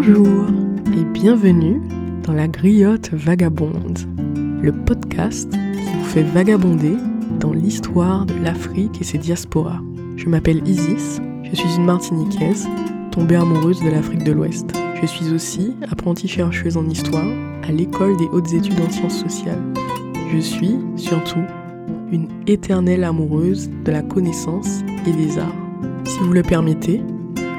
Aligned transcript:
Bonjour 0.00 0.46
et 0.96 1.04
bienvenue 1.12 1.82
dans 2.22 2.32
la 2.32 2.46
griotte 2.46 3.12
vagabonde, 3.12 3.98
le 4.62 4.70
podcast 4.70 5.50
qui 5.50 5.92
vous 5.92 6.04
fait 6.04 6.22
vagabonder 6.22 6.94
dans 7.40 7.52
l'histoire 7.52 8.24
de 8.24 8.34
l'Afrique 8.34 9.00
et 9.00 9.04
ses 9.04 9.18
diasporas. 9.18 9.80
Je 10.14 10.28
m'appelle 10.28 10.62
Isis, 10.68 11.20
je 11.42 11.56
suis 11.56 11.76
une 11.76 11.84
Martiniquaise 11.84 12.68
tombée 13.10 13.34
amoureuse 13.34 13.82
de 13.82 13.90
l'Afrique 13.90 14.22
de 14.22 14.30
l'Ouest. 14.30 14.72
Je 15.02 15.06
suis 15.06 15.32
aussi 15.32 15.74
apprentie 15.90 16.28
chercheuse 16.28 16.76
en 16.76 16.88
histoire 16.88 17.26
à 17.64 17.72
l'école 17.72 18.16
des 18.18 18.26
hautes 18.26 18.52
études 18.52 18.80
en 18.80 18.90
sciences 18.90 19.20
sociales. 19.20 19.64
Je 20.32 20.38
suis, 20.38 20.76
surtout, 20.94 21.42
une 22.12 22.28
éternelle 22.46 23.02
amoureuse 23.02 23.68
de 23.84 23.90
la 23.90 24.02
connaissance 24.02 24.82
et 25.08 25.12
des 25.12 25.40
arts. 25.40 25.56
Si 26.04 26.20
vous 26.20 26.32
le 26.32 26.42
permettez, 26.42 27.02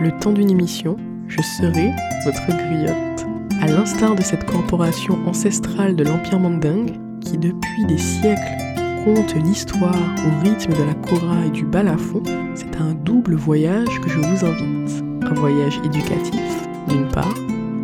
le 0.02 0.18
temps 0.22 0.32
d'une 0.32 0.50
émission, 0.50 0.96
je 1.30 1.42
serai 1.42 1.92
votre 2.26 2.48
griotte. 2.48 3.26
À 3.62 3.68
l'instar 3.68 4.16
de 4.16 4.22
cette 4.22 4.46
corporation 4.46 5.18
ancestrale 5.26 5.96
de 5.96 6.04
l'Empire 6.04 6.40
mandingue, 6.40 6.94
qui 7.22 7.38
depuis 7.38 7.86
des 7.88 7.98
siècles 7.98 8.58
compte 9.06 9.36
l'histoire 9.36 10.16
au 10.26 10.44
rythme 10.44 10.74
de 10.74 10.84
la 10.84 10.94
kora 10.96 11.46
et 11.46 11.52
du 11.52 11.66
balafon, 11.66 12.24
c'est 12.56 12.76
un 12.78 12.94
double 12.94 13.36
voyage 13.36 14.00
que 14.02 14.10
je 14.10 14.20
vous 14.20 14.46
invite. 14.46 15.04
Un 15.24 15.34
voyage 15.36 15.80
éducatif, 15.86 16.68
d'une 16.88 17.08
part, 17.10 17.36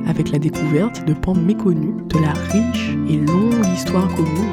avec 0.08 0.31
la 0.31 0.39
découverte 0.39 1.05
de 1.05 1.14
pans 1.14 1.36
méconnus 1.36 1.95
de 2.09 2.20
la 2.20 2.34
riche 2.34 2.95
et 3.09 3.17
longue 3.17 3.66
histoire 3.73 4.08
commune 4.16 4.50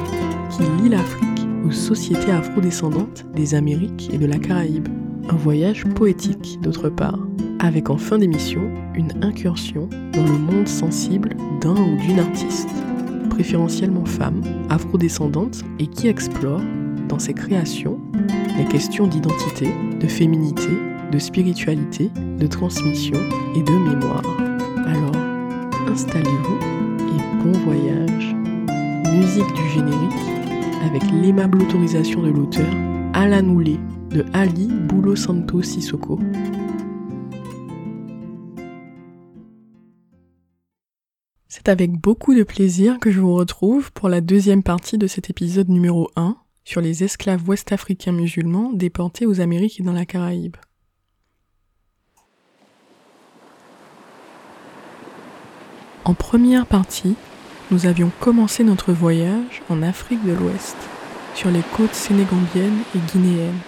qui 0.49 0.63
lie 0.81 0.89
l'Afrique 0.89 1.47
aux 1.65 1.71
sociétés 1.71 2.31
afrodescendantes 2.31 3.25
des 3.33 3.55
Amériques 3.55 4.09
et 4.13 4.17
de 4.17 4.25
la 4.25 4.37
Caraïbe. 4.37 4.87
Un 5.29 5.35
voyage 5.35 5.85
poétique, 5.95 6.59
d'autre 6.61 6.89
part, 6.89 7.19
avec 7.63 7.89
en 7.89 7.97
fin 7.97 8.17
d'émission 8.17 8.61
une 8.93 9.23
incursion 9.23 9.89
dans 10.11 10.23
le 10.23 10.37
monde 10.37 10.67
sensible 10.67 11.29
d'un 11.61 11.75
ou 11.75 11.95
d'une 11.97 12.19
artiste, 12.19 12.69
préférentiellement 13.29 14.05
femme, 14.05 14.41
afrodescendante 14.69 15.63
et 15.79 15.87
qui 15.87 16.07
explore, 16.07 16.61
dans 17.07 17.19
ses 17.19 17.33
créations, 17.33 17.99
les 18.57 18.65
questions 18.65 19.07
d'identité, 19.07 19.69
de 19.99 20.07
féminité, 20.07 20.69
de 21.11 21.17
spiritualité, 21.17 22.11
de 22.37 22.47
transmission 22.47 23.17
et 23.55 23.63
de 23.63 23.71
mémoire. 23.71 24.23
Alors, 24.85 25.89
installez-vous 25.89 26.57
et 26.99 27.43
bon 27.43 27.57
voyage. 27.59 28.35
Musique 29.15 29.53
du 29.53 29.69
générique 29.69 30.43
avec 30.85 31.03
l'aimable 31.11 31.61
autorisation 31.61 32.23
de 32.23 32.29
l'auteur 32.29 32.73
Alan 33.13 33.47
Oulé 33.47 33.79
de 34.09 34.25
Ali 34.33 34.67
Boulo 34.67 35.15
Santo 35.15 35.61
Sissoko. 35.61 36.19
C'est 41.65 41.71
avec 41.71 41.91
beaucoup 41.93 42.35
de 42.35 42.43
plaisir 42.43 42.99
que 42.99 43.09
je 43.09 43.21
vous 43.21 43.35
retrouve 43.35 43.93
pour 43.93 44.09
la 44.09 44.19
deuxième 44.19 44.63
partie 44.63 44.97
de 44.97 45.07
cet 45.07 45.29
épisode 45.29 45.69
numéro 45.69 46.09
1 46.17 46.35
sur 46.65 46.81
les 46.81 47.05
esclaves 47.05 47.47
ouest-africains 47.47 48.11
musulmans 48.11 48.73
déportés 48.73 49.25
aux 49.25 49.39
Amériques 49.39 49.79
et 49.79 49.83
dans 49.83 49.93
la 49.93 50.05
Caraïbe. 50.05 50.57
En 56.03 56.13
première 56.13 56.65
partie, 56.65 57.15
nous 57.71 57.85
avions 57.85 58.11
commencé 58.19 58.65
notre 58.65 58.91
voyage 58.91 59.61
en 59.69 59.83
Afrique 59.83 60.25
de 60.25 60.33
l'Ouest, 60.33 60.75
sur 61.33 61.49
les 61.49 61.63
côtes 61.77 61.95
sénégambiennes 61.95 62.81
et 62.93 62.99
guinéennes, 63.13 63.61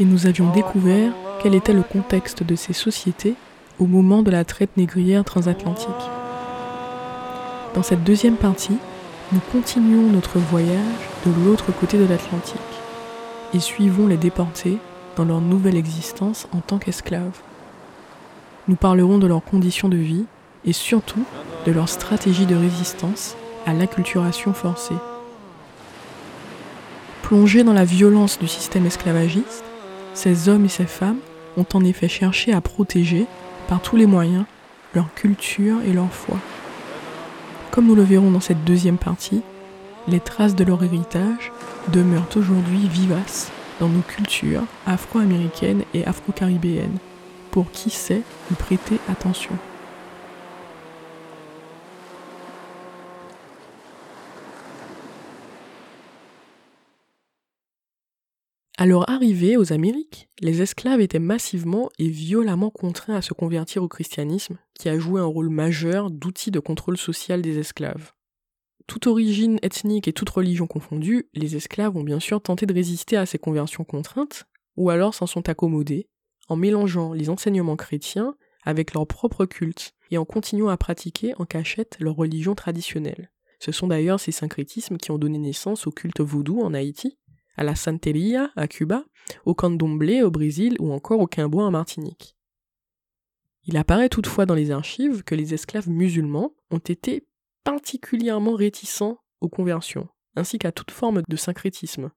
et 0.00 0.06
nous 0.06 0.26
avions 0.26 0.50
découvert 0.52 1.12
quel 1.42 1.54
était 1.54 1.74
le 1.74 1.82
contexte 1.82 2.42
de 2.42 2.56
ces 2.56 2.72
sociétés 2.72 3.34
au 3.78 3.84
moment 3.84 4.22
de 4.22 4.30
la 4.30 4.46
traite 4.46 4.78
négrière 4.78 5.22
transatlantique. 5.22 6.23
Dans 7.74 7.82
cette 7.82 8.04
deuxième 8.04 8.36
partie, 8.36 8.78
nous 9.32 9.40
continuons 9.50 10.08
notre 10.08 10.38
voyage 10.38 10.78
de 11.26 11.32
l'autre 11.44 11.72
côté 11.72 11.98
de 11.98 12.04
l'Atlantique 12.04 12.60
et 13.52 13.58
suivons 13.58 14.06
les 14.06 14.16
déportés 14.16 14.78
dans 15.16 15.24
leur 15.24 15.40
nouvelle 15.40 15.76
existence 15.76 16.46
en 16.52 16.60
tant 16.60 16.78
qu'esclaves. 16.78 17.40
Nous 18.68 18.76
parlerons 18.76 19.18
de 19.18 19.26
leurs 19.26 19.44
conditions 19.44 19.88
de 19.88 19.96
vie 19.96 20.24
et 20.64 20.72
surtout 20.72 21.24
de 21.66 21.72
leur 21.72 21.88
stratégie 21.88 22.46
de 22.46 22.54
résistance 22.54 23.36
à 23.66 23.72
l'acculturation 23.72 24.54
forcée. 24.54 24.94
Plongés 27.22 27.64
dans 27.64 27.72
la 27.72 27.84
violence 27.84 28.38
du 28.38 28.46
système 28.46 28.86
esclavagiste, 28.86 29.64
ces 30.14 30.48
hommes 30.48 30.66
et 30.66 30.68
ces 30.68 30.86
femmes 30.86 31.18
ont 31.56 31.66
en 31.74 31.84
effet 31.84 32.08
cherché 32.08 32.52
à 32.52 32.60
protéger, 32.60 33.26
par 33.66 33.82
tous 33.82 33.96
les 33.96 34.06
moyens, 34.06 34.44
leur 34.94 35.12
culture 35.14 35.78
et 35.84 35.92
leur 35.92 36.12
foi. 36.12 36.36
Comme 37.74 37.88
nous 37.88 37.96
le 37.96 38.04
verrons 38.04 38.30
dans 38.30 38.38
cette 38.38 38.62
deuxième 38.62 38.98
partie, 38.98 39.42
les 40.06 40.20
traces 40.20 40.54
de 40.54 40.62
leur 40.62 40.84
héritage 40.84 41.50
demeurent 41.92 42.28
aujourd'hui 42.36 42.86
vivaces 42.86 43.50
dans 43.80 43.88
nos 43.88 44.02
cultures 44.02 44.62
afro-américaines 44.86 45.82
et 45.92 46.06
afro-caribéennes, 46.06 46.98
pour 47.50 47.72
qui 47.72 47.90
sait 47.90 48.22
y 48.52 48.54
prêter 48.54 49.00
attention? 49.10 49.50
À 58.76 58.86
leur 58.86 59.08
arrivée 59.08 59.56
aux 59.56 59.72
Amériques, 59.72 60.28
les 60.40 60.60
esclaves 60.60 61.00
étaient 61.00 61.20
massivement 61.20 61.90
et 62.00 62.08
violemment 62.08 62.70
contraints 62.70 63.14
à 63.14 63.22
se 63.22 63.32
convertir 63.32 63.84
au 63.84 63.88
christianisme, 63.88 64.58
qui 64.74 64.88
a 64.88 64.98
joué 64.98 65.20
un 65.20 65.26
rôle 65.26 65.48
majeur 65.48 66.10
d'outil 66.10 66.50
de 66.50 66.58
contrôle 66.58 66.96
social 66.96 67.40
des 67.40 67.60
esclaves. 67.60 68.12
Toute 68.88 69.06
origine 69.06 69.60
ethnique 69.62 70.08
et 70.08 70.12
toute 70.12 70.28
religion 70.28 70.66
confondue, 70.66 71.28
les 71.34 71.54
esclaves 71.54 71.96
ont 71.96 72.02
bien 72.02 72.18
sûr 72.18 72.42
tenté 72.42 72.66
de 72.66 72.74
résister 72.74 73.16
à 73.16 73.26
ces 73.26 73.38
conversions 73.38 73.84
contraintes, 73.84 74.46
ou 74.76 74.90
alors 74.90 75.14
s'en 75.14 75.28
sont 75.28 75.48
accommodés, 75.48 76.08
en 76.48 76.56
mélangeant 76.56 77.12
les 77.12 77.30
enseignements 77.30 77.76
chrétiens 77.76 78.34
avec 78.64 78.92
leur 78.92 79.06
propre 79.06 79.46
culte, 79.46 79.94
et 80.10 80.18
en 80.18 80.24
continuant 80.24 80.68
à 80.68 80.76
pratiquer 80.76 81.32
en 81.38 81.44
cachette 81.44 81.96
leur 82.00 82.16
religion 82.16 82.56
traditionnelle. 82.56 83.30
Ce 83.60 83.70
sont 83.70 83.86
d'ailleurs 83.86 84.20
ces 84.20 84.32
syncrétismes 84.32 84.96
qui 84.96 85.12
ont 85.12 85.18
donné 85.18 85.38
naissance 85.38 85.86
au 85.86 85.92
culte 85.92 86.20
vaudou 86.20 86.60
en 86.60 86.74
Haïti, 86.74 87.18
à 87.56 87.64
la 87.64 87.74
Santeria 87.74 88.50
à 88.56 88.68
Cuba, 88.68 89.04
au 89.44 89.54
candomblé 89.54 90.22
au 90.22 90.30
Brésil 90.30 90.76
ou 90.80 90.92
encore 90.92 91.20
au 91.20 91.26
quimbo 91.26 91.60
en 91.60 91.70
Martinique. 91.70 92.36
Il 93.64 93.76
apparaît 93.76 94.08
toutefois 94.08 94.46
dans 94.46 94.54
les 94.54 94.70
archives 94.70 95.22
que 95.22 95.34
les 95.34 95.54
esclaves 95.54 95.88
musulmans 95.88 96.54
ont 96.70 96.78
été 96.78 97.26
particulièrement 97.64 98.54
réticents 98.54 99.18
aux 99.40 99.48
conversions, 99.48 100.08
ainsi 100.36 100.58
qu'à 100.58 100.72
toute 100.72 100.90
forme 100.90 101.22
de 101.26 101.36
syncrétisme, 101.36 102.10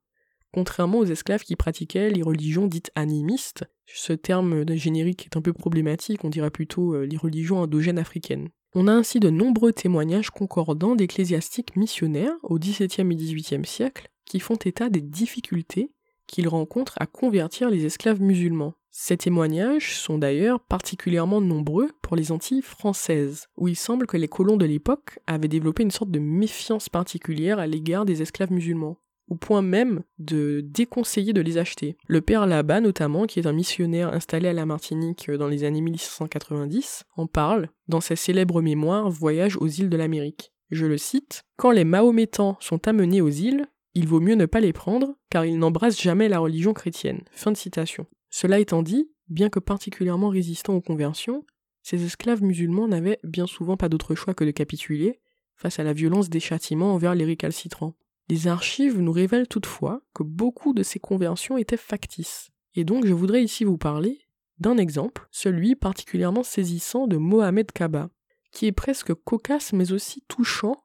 contrairement 0.51 0.99
aux 0.99 1.05
esclaves 1.05 1.43
qui 1.43 1.55
pratiquaient 1.55 2.09
les 2.09 2.23
religions 2.23 2.67
dites 2.67 2.91
animistes, 2.95 3.65
ce 3.85 4.13
terme 4.13 4.67
générique 4.75 5.25
est 5.25 5.37
un 5.37 5.41
peu 5.41 5.53
problématique, 5.53 6.23
on 6.25 6.29
dirait 6.29 6.51
plutôt 6.51 6.95
euh, 6.95 7.05
les 7.05 7.17
religions 7.17 7.59
endogènes 7.59 7.99
africaines. 7.99 8.49
On 8.73 8.87
a 8.87 8.91
ainsi 8.91 9.19
de 9.19 9.29
nombreux 9.29 9.71
témoignages 9.71 10.29
concordants 10.29 10.95
d'ecclésiastiques 10.95 11.75
missionnaires 11.75 12.35
au 12.43 12.59
XVIIe 12.59 13.11
et 13.11 13.15
XVIIIe 13.15 13.65
siècle 13.65 14.09
qui 14.27 14.39
font 14.39 14.55
état 14.55 14.89
des 14.89 15.01
difficultés 15.01 15.91
qu'ils 16.27 16.49
rencontrent 16.49 16.95
à 16.99 17.05
convertir 17.05 17.69
les 17.69 17.85
esclaves 17.85 18.21
musulmans. 18.21 18.73
Ces 18.91 19.17
témoignages 19.17 19.95
sont 19.95 20.17
d'ailleurs 20.17 20.59
particulièrement 20.59 21.39
nombreux 21.39 21.91
pour 22.01 22.15
les 22.15 22.31
Antilles 22.31 22.61
françaises, 22.61 23.47
où 23.55 23.67
il 23.67 23.75
semble 23.75 24.07
que 24.07 24.17
les 24.17 24.27
colons 24.27 24.57
de 24.57 24.65
l'époque 24.65 25.19
avaient 25.27 25.47
développé 25.47 25.83
une 25.83 25.91
sorte 25.91 26.11
de 26.11 26.19
méfiance 26.19 26.89
particulière 26.89 27.59
à 27.59 27.67
l'égard 27.67 28.05
des 28.05 28.21
esclaves 28.21 28.51
musulmans, 28.51 28.97
au 29.29 29.35
point 29.35 29.61
même 29.61 30.03
de 30.17 30.61
déconseiller 30.65 31.31
de 31.33 31.41
les 31.41 31.57
acheter. 31.57 31.95
Le 32.07 32.21
père 32.21 32.47
Labat 32.47 32.81
notamment, 32.81 33.27
qui 33.27 33.39
est 33.39 33.47
un 33.47 33.53
missionnaire 33.53 34.13
installé 34.13 34.49
à 34.49 34.53
la 34.53 34.65
Martinique 34.65 35.29
dans 35.29 35.47
les 35.47 35.63
années 35.63 35.81
1690, 35.81 37.03
en 37.15 37.27
parle 37.27 37.69
dans 37.87 38.01
sa 38.01 38.15
célèbre 38.15 38.61
mémoire 38.61 39.09
Voyage 39.09 39.57
aux 39.57 39.67
îles 39.67 39.89
de 39.89 39.97
l'Amérique. 39.97 40.51
Je 40.71 40.85
le 40.85 40.97
cite, 40.97 41.43
Quand 41.55 41.71
les 41.71 41.85
Mahométans 41.85 42.57
sont 42.59 42.87
amenés 42.87 43.21
aux 43.21 43.29
îles, 43.29 43.67
il 43.97 44.07
vaut 44.07 44.19
mieux 44.19 44.35
ne 44.35 44.45
pas 44.45 44.59
les 44.59 44.73
prendre, 44.73 45.15
car 45.31 45.43
ils 45.43 45.57
n'embrassent 45.57 45.99
jamais 45.99 46.29
la 46.29 46.37
religion 46.37 46.71
chrétienne. 46.71 47.23
Fin 47.31 47.51
de 47.51 47.57
citation. 47.57 48.05
Cela 48.29 48.59
étant 48.59 48.83
dit, 48.83 49.09
bien 49.27 49.49
que 49.49 49.57
particulièrement 49.57 50.29
résistants 50.29 50.75
aux 50.75 50.81
conversions, 50.81 51.43
ces 51.81 52.05
esclaves 52.05 52.43
musulmans 52.43 52.87
n'avaient 52.87 53.17
bien 53.23 53.47
souvent 53.47 53.75
pas 53.75 53.89
d'autre 53.89 54.13
choix 54.13 54.35
que 54.35 54.43
de 54.43 54.51
capituler 54.51 55.19
face 55.55 55.79
à 55.79 55.83
la 55.83 55.93
violence 55.93 56.29
des 56.29 56.39
châtiments 56.39 56.93
envers 56.93 57.15
les 57.15 57.25
récalcitrants. 57.25 57.95
Les 58.29 58.47
archives 58.47 59.01
nous 59.01 59.11
révèlent 59.11 59.47
toutefois 59.47 60.03
que 60.13 60.21
beaucoup 60.21 60.75
de 60.75 60.83
ces 60.83 60.99
conversions 60.99 61.57
étaient 61.57 61.75
factices. 61.75 62.51
Et 62.75 62.83
donc 62.83 63.03
je 63.07 63.13
voudrais 63.13 63.43
ici 63.43 63.63
vous 63.63 63.79
parler 63.79 64.19
d'un 64.59 64.77
exemple, 64.77 65.27
celui 65.31 65.75
particulièrement 65.75 66.43
saisissant 66.43 67.07
de 67.07 67.17
Mohamed 67.17 67.71
Kaba, 67.71 68.11
qui 68.51 68.67
est 68.67 68.71
presque 68.71 69.15
cocasse 69.15 69.73
mais 69.73 69.91
aussi 69.91 70.21
touchant 70.27 70.83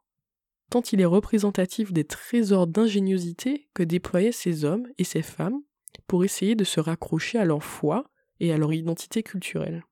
tant 0.73 0.81
il 0.91 1.03
est 1.03 1.05
représentatif 1.05 1.93
des 1.93 2.05
trésors 2.05 2.67
d'ingéniosité 2.67 3.69
que 3.75 3.83
déployaient 3.83 4.33
ces 4.33 4.65
hommes 4.65 4.87
et 4.97 5.05
ces 5.05 5.21
femmes 5.21 5.61
pour 6.07 6.25
essayer 6.25 6.55
de 6.55 6.65
se 6.65 6.81
raccrocher 6.81 7.39
à 7.39 7.45
leur 7.45 7.63
foi 7.63 8.07
et 8.41 8.55
à 8.55 8.57
leur 8.57 8.73
identité 8.73 9.23
culturelle. 9.23 9.85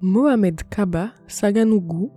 Mohamed 0.00 0.62
Kaba 0.68 1.12
Saganougou 1.26 2.12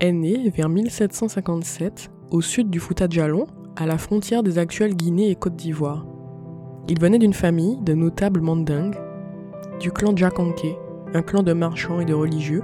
est 0.00 0.12
né 0.12 0.48
vers 0.48 0.70
1757 0.70 2.10
au 2.30 2.40
sud 2.40 2.70
du 2.70 2.80
Fouta 2.80 3.08
Djallon, 3.10 3.46
à 3.76 3.84
la 3.84 3.98
frontière 3.98 4.42
des 4.42 4.56
actuelles 4.56 4.96
Guinée 4.96 5.30
et 5.30 5.36
Côte 5.36 5.56
d'Ivoire. 5.56 6.06
Il 6.88 6.98
venait 6.98 7.18
d'une 7.18 7.34
famille 7.34 7.76
de 7.82 7.92
notables 7.92 8.40
mandingues, 8.40 8.96
du 9.78 9.92
clan 9.92 10.16
Djakanké, 10.16 10.74
un 11.12 11.20
clan 11.20 11.42
de 11.42 11.52
marchands 11.52 12.00
et 12.00 12.06
de 12.06 12.14
religieux, 12.14 12.62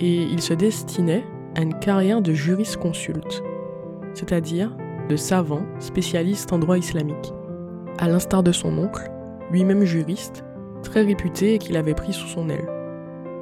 et 0.00 0.22
il 0.22 0.40
se 0.40 0.54
destinait 0.54 1.24
à 1.56 1.62
une 1.62 1.78
carrière 1.78 2.22
de 2.22 2.32
juriste-consulte, 2.32 3.42
c'est-à-dire 4.14 4.76
de 5.08 5.16
savant 5.16 5.62
spécialiste 5.78 6.52
en 6.52 6.58
droit 6.58 6.78
islamique. 6.78 7.32
À 7.98 8.08
l'instar 8.08 8.42
de 8.42 8.52
son 8.52 8.78
oncle, 8.78 9.10
lui-même 9.50 9.84
juriste, 9.84 10.44
très 10.82 11.02
réputé 11.02 11.54
et 11.54 11.58
qu'il 11.58 11.76
avait 11.76 11.94
pris 11.94 12.12
sous 12.12 12.26
son 12.26 12.48
aile. 12.48 12.68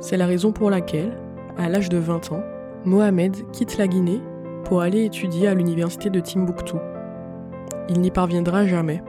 C'est 0.01 0.17
la 0.17 0.27
raison 0.27 0.53
pour 0.53 0.71
laquelle, 0.71 1.17
à 1.57 1.69
l'âge 1.69 1.89
de 1.89 1.99
20 1.99 2.33
ans, 2.33 2.43
Mohamed 2.85 3.51
quitte 3.53 3.79
la 3.79 3.87
Guinée 3.87 4.21
pour 4.65 4.81
aller 4.81 5.05
étudier 5.05 5.49
à 5.49 5.55
l'université 5.55 6.11
de 6.11 6.21
Timbuktu. 6.21 6.77
Il 7.89 8.01
n'y 8.01 8.11
parviendra 8.11 8.67
jamais. 8.67 9.03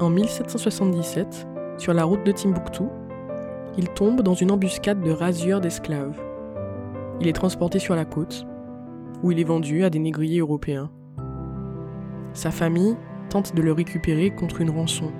En 0.00 0.10
1777, 0.10 1.46
sur 1.78 1.94
la 1.94 2.04
route 2.04 2.24
de 2.24 2.32
Timbuktu, 2.32 2.84
il 3.78 3.88
tombe 3.88 4.22
dans 4.22 4.34
une 4.34 4.50
embuscade 4.50 5.00
de 5.00 5.10
rasures 5.10 5.60
d'esclaves. 5.60 6.20
Il 7.20 7.28
est 7.28 7.32
transporté 7.32 7.78
sur 7.78 7.94
la 7.94 8.04
côte, 8.04 8.46
où 9.22 9.32
il 9.32 9.40
est 9.40 9.44
vendu 9.44 9.84
à 9.84 9.90
des 9.90 9.98
négriers 9.98 10.40
européens. 10.40 10.90
Sa 12.34 12.50
famille 12.50 12.96
tente 13.30 13.54
de 13.54 13.62
le 13.62 13.72
récupérer 13.72 14.30
contre 14.30 14.60
une 14.60 14.70
rançon. 14.70 15.10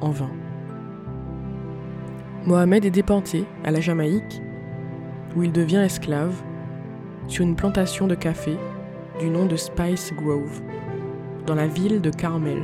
En 0.00 0.10
vain. 0.10 0.30
Mohamed 2.46 2.84
est 2.84 2.90
déporté 2.90 3.44
à 3.64 3.70
la 3.70 3.80
Jamaïque, 3.80 4.42
où 5.36 5.42
il 5.42 5.52
devient 5.52 5.82
esclave, 5.84 6.42
sur 7.28 7.44
une 7.44 7.56
plantation 7.56 8.06
de 8.06 8.14
café 8.14 8.56
du 9.18 9.30
nom 9.30 9.46
de 9.46 9.56
Spice 9.56 10.12
Grove, 10.14 10.60
dans 11.46 11.54
la 11.54 11.66
ville 11.66 12.00
de 12.00 12.10
Carmel. 12.10 12.62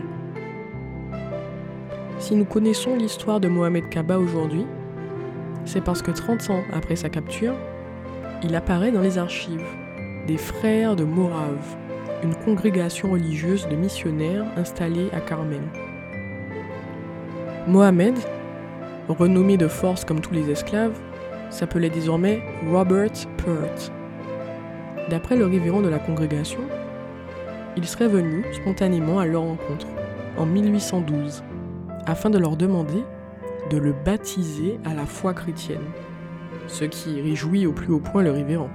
Si 2.23 2.37
nous 2.37 2.45
connaissons 2.45 2.95
l'histoire 2.95 3.41
de 3.41 3.49
Mohamed 3.49 3.89
Kaba 3.89 4.17
aujourd'hui, 4.17 4.65
c'est 5.65 5.81
parce 5.81 6.03
que 6.03 6.13
30 6.13 6.51
ans 6.51 6.63
après 6.73 6.95
sa 6.95 7.09
capture, 7.09 7.53
il 8.45 8.55
apparaît 8.55 8.93
dans 8.93 9.01
les 9.01 9.19
archives 9.19 9.67
des 10.29 10.37
frères 10.37 10.95
de 10.95 11.03
Morave, 11.03 11.77
une 12.23 12.37
congrégation 12.37 13.11
religieuse 13.11 13.67
de 13.69 13.75
missionnaires 13.75 14.45
installée 14.57 15.09
à 15.13 15.21
Carmel. 15.21 15.63
Mohamed, 17.67 18.15
renommé 19.09 19.57
de 19.57 19.67
force 19.67 20.05
comme 20.05 20.21
tous 20.21 20.33
les 20.33 20.49
esclaves, 20.49 21.01
s'appelait 21.51 21.91
désormais 21.91 22.41
Robert 22.71 23.11
Pert. 23.37 23.91
D'après 25.11 25.35
le 25.35 25.47
révérend 25.47 25.83
de 25.83 25.89
la 25.89 25.99
congrégation, 25.99 26.61
il 27.77 27.85
serait 27.85 28.07
venu 28.07 28.45
spontanément 28.53 29.19
à 29.19 29.27
leur 29.27 29.43
rencontre, 29.43 29.89
en 30.39 30.47
1812, 30.47 31.43
afin 32.07 32.31
de 32.31 32.39
leur 32.39 32.57
demander 32.57 33.05
de 33.71 33.79
le 33.79 33.93
baptiser 33.93 34.79
à 34.85 34.95
la 34.95 35.07
foi 35.07 35.35
chrétienne, 35.35 35.91
ce 36.67 36.85
qui 36.85 37.21
réjouit 37.21 37.67
au 37.67 37.73
plus 37.73 37.93
haut 37.93 38.01
point 38.01 38.23
le 38.23 38.33
révérend. 38.33 38.71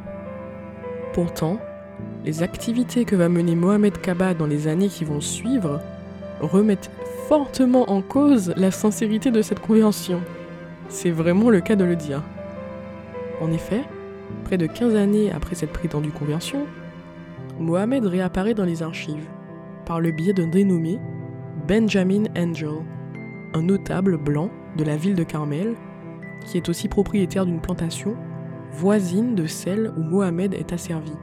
Pourtant, 1.13 1.59
les 2.25 2.43
activités 2.43 3.05
que 3.05 3.15
va 3.15 3.29
mener 3.29 3.55
Mohamed 3.55 3.99
Kaba 3.99 4.33
dans 4.33 4.45
les 4.45 4.67
années 4.67 4.89
qui 4.89 5.03
vont 5.03 5.21
suivre 5.21 5.81
remettent 6.39 6.91
fortement 7.27 7.89
en 7.91 8.01
cause 8.01 8.53
la 8.55 8.71
sincérité 8.71 9.31
de 9.31 9.41
cette 9.41 9.59
conversion. 9.59 10.21
C'est 10.89 11.11
vraiment 11.11 11.49
le 11.49 11.61
cas 11.61 11.75
de 11.75 11.83
le 11.83 11.95
dire. 11.95 12.23
En 13.41 13.51
effet, 13.51 13.81
près 14.45 14.57
de 14.57 14.67
15 14.67 14.95
années 14.95 15.31
après 15.31 15.55
cette 15.55 15.73
prétendue 15.73 16.11
conversion, 16.11 16.65
Mohamed 17.59 18.05
réapparaît 18.05 18.53
dans 18.53 18.65
les 18.65 18.83
archives 18.83 19.27
par 19.85 19.99
le 19.99 20.11
biais 20.11 20.33
d'un 20.33 20.47
dénommé 20.47 20.99
Benjamin 21.67 22.23
Angel, 22.37 22.83
un 23.53 23.61
notable 23.63 24.17
blanc 24.17 24.49
de 24.77 24.83
la 24.83 24.97
ville 24.97 25.15
de 25.15 25.23
Carmel, 25.23 25.75
qui 26.45 26.57
est 26.57 26.69
aussi 26.69 26.87
propriétaire 26.87 27.45
d'une 27.45 27.61
plantation 27.61 28.15
voisine 28.71 29.35
de 29.35 29.45
celle 29.45 29.91
où 29.97 30.01
Mohamed 30.01 30.53
est 30.53 30.73
asservi. 30.73 31.13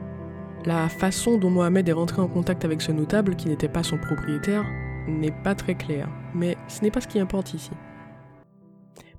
La 0.65 0.89
façon 0.89 1.37
dont 1.37 1.49
Mohamed 1.49 1.87
est 1.87 1.93
rentré 1.93 2.21
en 2.21 2.27
contact 2.27 2.65
avec 2.65 2.81
ce 2.81 2.91
notable 2.91 3.35
qui 3.35 3.47
n'était 3.47 3.69
pas 3.69 3.83
son 3.83 3.97
propriétaire 3.97 4.65
n'est 5.07 5.35
pas 5.43 5.55
très 5.55 5.75
claire, 5.75 6.09
mais 6.33 6.57
ce 6.67 6.81
n'est 6.81 6.91
pas 6.91 7.01
ce 7.01 7.07
qui 7.07 7.19
importe 7.19 7.53
ici. 7.53 7.71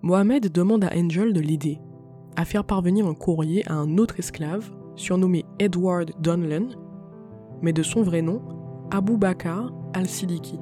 Mohamed 0.02 0.50
demande 0.52 0.84
à 0.84 0.90
Angel 0.94 1.32
de 1.32 1.40
l'aider, 1.40 1.78
à 2.36 2.44
faire 2.44 2.64
parvenir 2.64 3.06
un 3.06 3.14
courrier 3.14 3.62
à 3.70 3.74
un 3.74 3.96
autre 3.98 4.18
esclave, 4.18 4.70
surnommé 4.96 5.44
Edward 5.58 6.12
Donlan, 6.20 6.68
mais 7.62 7.72
de 7.72 7.82
son 7.82 8.02
vrai 8.02 8.22
nom, 8.22 8.42
Abu 8.90 9.16
Bakr 9.16 9.72
al-Siddiqui. 9.94 10.58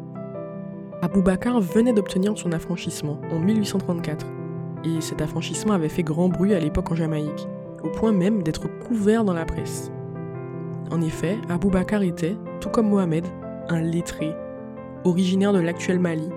Abu 1.04 1.20
Bakr 1.20 1.60
venait 1.60 1.92
d'obtenir 1.92 2.32
son 2.38 2.50
affranchissement 2.52 3.20
en 3.30 3.38
1834, 3.38 4.24
et 4.84 5.02
cet 5.02 5.20
affranchissement 5.20 5.74
avait 5.74 5.90
fait 5.90 6.02
grand 6.02 6.30
bruit 6.30 6.54
à 6.54 6.58
l'époque 6.58 6.90
en 6.92 6.94
Jamaïque, 6.94 7.46
au 7.82 7.90
point 7.90 8.10
même 8.10 8.42
d'être 8.42 8.68
couvert 8.78 9.22
dans 9.22 9.34
la 9.34 9.44
presse. 9.44 9.92
En 10.90 11.02
effet, 11.02 11.36
Abu 11.50 11.68
Bakr 11.68 12.00
était, 12.00 12.38
tout 12.58 12.70
comme 12.70 12.88
Mohamed, 12.88 13.26
un 13.68 13.82
lettré, 13.82 14.32
originaire 15.04 15.52
de 15.52 15.58
l'actuel 15.58 15.98
Mali, 15.98 16.30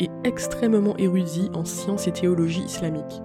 et 0.00 0.10
extrêmement 0.24 0.98
érudit 0.98 1.48
en 1.54 1.64
sciences 1.64 2.06
et 2.06 2.12
théologie 2.12 2.64
islamique 2.64 3.22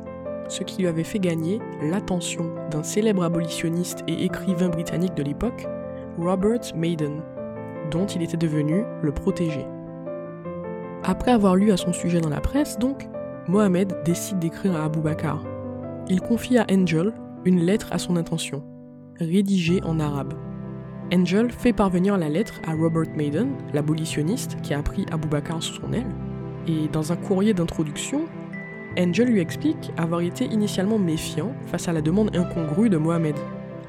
ce 0.48 0.62
qui 0.62 0.84
lui 0.84 0.88
avait 0.88 1.04
fait 1.04 1.18
gagner 1.18 1.60
l'attention 1.82 2.54
d'un 2.70 2.84
célèbre 2.84 3.24
abolitionniste 3.24 4.04
et 4.08 4.26
écrivain 4.26 4.70
britannique 4.70 5.16
de 5.16 5.24
l'époque, 5.24 5.66
Robert 6.20 6.62
Maiden, 6.76 7.24
dont 7.90 8.06
il 8.06 8.22
était 8.22 8.38
devenu 8.38 8.84
le 9.02 9.12
protégé. 9.12 9.66
Après 11.08 11.30
avoir 11.30 11.56
lu 11.56 11.72
à 11.72 11.78
son 11.78 11.94
sujet 11.94 12.20
dans 12.20 12.30
la 12.30 12.42
presse, 12.42 12.80
donc, 12.80 13.08
Mohamed 13.48 13.96
décide 14.06 14.40
d'écrire 14.40 14.76
à 14.76 14.86
Abu 14.86 15.02
Bakr. 15.02 15.38
Il 16.10 16.20
confie 16.20 16.58
à 16.58 16.66
Angel 16.72 17.14
une 17.46 17.60
lettre 17.60 17.90
à 17.92 18.00
son 18.00 18.16
intention, 18.16 18.64
rédigée 19.20 19.84
en 19.84 20.00
arabe. 20.00 20.34
Angel 21.14 21.52
fait 21.52 21.74
parvenir 21.74 22.18
la 22.18 22.28
lettre 22.28 22.56
à 22.68 22.74
Robert 22.74 23.16
Maiden, 23.16 23.50
l'abolitionniste 23.72 24.60
qui 24.64 24.74
a 24.74 24.82
pris 24.82 25.06
Abu 25.12 25.28
Bakr 25.28 25.62
sous 25.62 25.76
son 25.76 25.94
aile, 25.94 26.10
et 26.68 26.88
dans 26.92 27.12
un 27.12 27.16
courrier 27.18 27.54
d'introduction, 27.54 28.22
Angel 28.98 29.28
lui 29.28 29.42
explique 29.42 29.92
avoir 29.98 30.22
été 30.22 30.46
initialement 30.46 30.98
méfiant 30.98 31.54
face 31.68 31.88
à 31.88 31.94
la 31.94 32.02
demande 32.02 32.36
incongrue 32.36 32.90
de 32.90 32.98
Mohamed. 32.98 33.36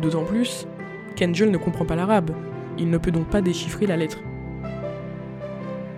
D'autant 0.03 0.25
plus 0.25 0.69
qu'Angel 1.17 1.51
ne 1.51 1.57
comprend 1.57 1.87
pas 1.87 1.97
l'arabe, 1.97 2.33
il 2.77 2.91
ne 2.91 2.99
peut 2.99 3.11
donc 3.11 3.31
pas 3.31 3.41
déchiffrer 3.41 3.87
la 3.87 3.97
lettre. 3.97 4.19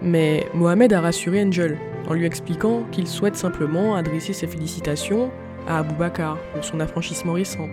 Mais 0.03 0.47
Mohamed 0.55 0.93
a 0.93 1.01
rassuré 1.01 1.43
Angel 1.43 1.77
en 2.09 2.15
lui 2.15 2.25
expliquant 2.25 2.85
qu'il 2.93 3.07
souhaite 3.07 3.37
simplement 3.37 3.95
adresser 3.95 4.33
ses 4.33 4.47
félicitations 4.47 5.31
à 5.67 5.79
Abou 5.79 5.95
Bakar 5.95 6.39
pour 6.53 6.65
son 6.65 6.81
affranchissement 6.81 7.35
récent. 7.35 7.69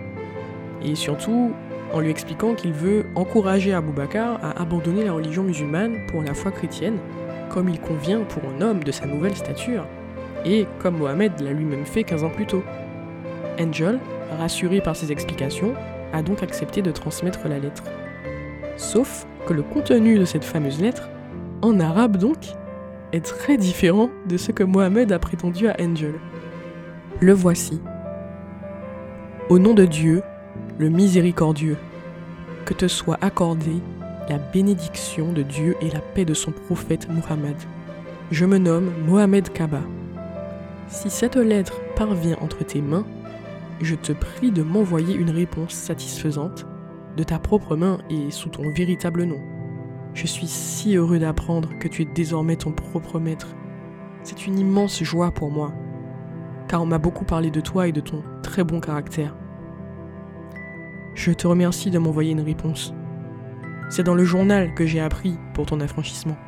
Et 0.82 0.94
surtout, 0.94 1.52
en 1.92 2.00
lui 2.00 2.10
expliquant 2.10 2.54
qu'il 2.54 2.72
veut 2.72 3.06
encourager 3.14 3.72
Abou 3.72 3.92
Bakar 3.92 4.38
à 4.42 4.60
abandonner 4.60 5.04
la 5.04 5.12
religion 5.12 5.42
musulmane 5.42 6.06
pour 6.08 6.22
la 6.22 6.34
foi 6.34 6.50
chrétienne, 6.50 6.98
comme 7.48 7.68
il 7.68 7.80
convient 7.80 8.20
pour 8.20 8.42
un 8.44 8.60
homme 8.60 8.82
de 8.82 8.92
sa 8.92 9.06
nouvelle 9.06 9.36
stature 9.36 9.86
et 10.46 10.66
comme 10.78 10.98
Mohamed 10.98 11.40
l'a 11.40 11.52
lui-même 11.52 11.84
fait 11.84 12.04
15 12.04 12.24
ans 12.24 12.30
plus 12.30 12.46
tôt. 12.46 12.62
Angel, 13.60 13.98
rassuré 14.38 14.80
par 14.80 14.94
ces 14.96 15.10
explications, 15.12 15.74
a 16.12 16.22
donc 16.22 16.42
accepté 16.42 16.82
de 16.82 16.92
transmettre 16.92 17.48
la 17.48 17.58
lettre. 17.58 17.84
Sauf 18.76 19.26
que 19.46 19.52
le 19.52 19.62
contenu 19.62 20.18
de 20.18 20.24
cette 20.24 20.44
fameuse 20.44 20.80
lettre, 20.80 21.08
en 21.62 21.80
arabe 21.80 22.16
donc, 22.16 22.38
est 23.12 23.24
très 23.24 23.56
différent 23.56 24.10
de 24.28 24.36
ce 24.36 24.52
que 24.52 24.64
Mohamed 24.64 25.12
a 25.12 25.18
prétendu 25.18 25.68
à 25.68 25.76
Angel. 25.80 26.14
Le 27.20 27.32
voici. 27.32 27.80
Au 29.48 29.58
nom 29.58 29.74
de 29.74 29.84
Dieu, 29.84 30.22
le 30.78 30.88
miséricordieux, 30.88 31.76
que 32.64 32.74
te 32.74 32.88
soit 32.88 33.18
accordée 33.20 33.80
la 34.28 34.38
bénédiction 34.38 35.32
de 35.32 35.42
Dieu 35.42 35.76
et 35.80 35.90
la 35.90 36.00
paix 36.00 36.24
de 36.24 36.34
son 36.34 36.50
prophète 36.50 37.08
Muhammad. 37.08 37.56
Je 38.30 38.44
me 38.44 38.58
nomme 38.58 38.92
Mohamed 39.06 39.52
Kaba. 39.52 39.82
Si 40.88 41.10
cette 41.10 41.36
lettre 41.36 41.80
parvient 41.94 42.36
entre 42.40 42.64
tes 42.64 42.80
mains, 42.80 43.06
je 43.80 43.94
te 43.94 44.12
prie 44.12 44.50
de 44.50 44.62
m'envoyer 44.62 45.14
une 45.14 45.30
réponse 45.30 45.74
satisfaisante 45.74 46.66
de 47.16 47.22
ta 47.22 47.38
propre 47.38 47.76
main 47.76 47.98
et 48.10 48.30
sous 48.30 48.48
ton 48.48 48.68
véritable 48.72 49.24
nom. 49.24 49.55
Je 50.16 50.26
suis 50.26 50.46
si 50.46 50.96
heureux 50.96 51.18
d'apprendre 51.18 51.78
que 51.78 51.88
tu 51.88 52.00
es 52.00 52.06
désormais 52.06 52.56
ton 52.56 52.72
propre 52.72 53.20
maître. 53.20 53.54
C'est 54.22 54.46
une 54.46 54.58
immense 54.58 55.02
joie 55.02 55.30
pour 55.30 55.50
moi, 55.50 55.74
car 56.68 56.82
on 56.82 56.86
m'a 56.86 56.96
beaucoup 56.96 57.26
parlé 57.26 57.50
de 57.50 57.60
toi 57.60 57.86
et 57.86 57.92
de 57.92 58.00
ton 58.00 58.24
très 58.42 58.64
bon 58.64 58.80
caractère. 58.80 59.36
Je 61.14 61.32
te 61.32 61.46
remercie 61.46 61.90
de 61.90 61.98
m'envoyer 61.98 62.32
une 62.32 62.40
réponse. 62.40 62.94
C'est 63.90 64.04
dans 64.04 64.14
le 64.14 64.24
journal 64.24 64.74
que 64.74 64.86
j'ai 64.86 65.00
appris 65.00 65.36
pour 65.52 65.66
ton 65.66 65.80
affranchissement. 65.80 66.38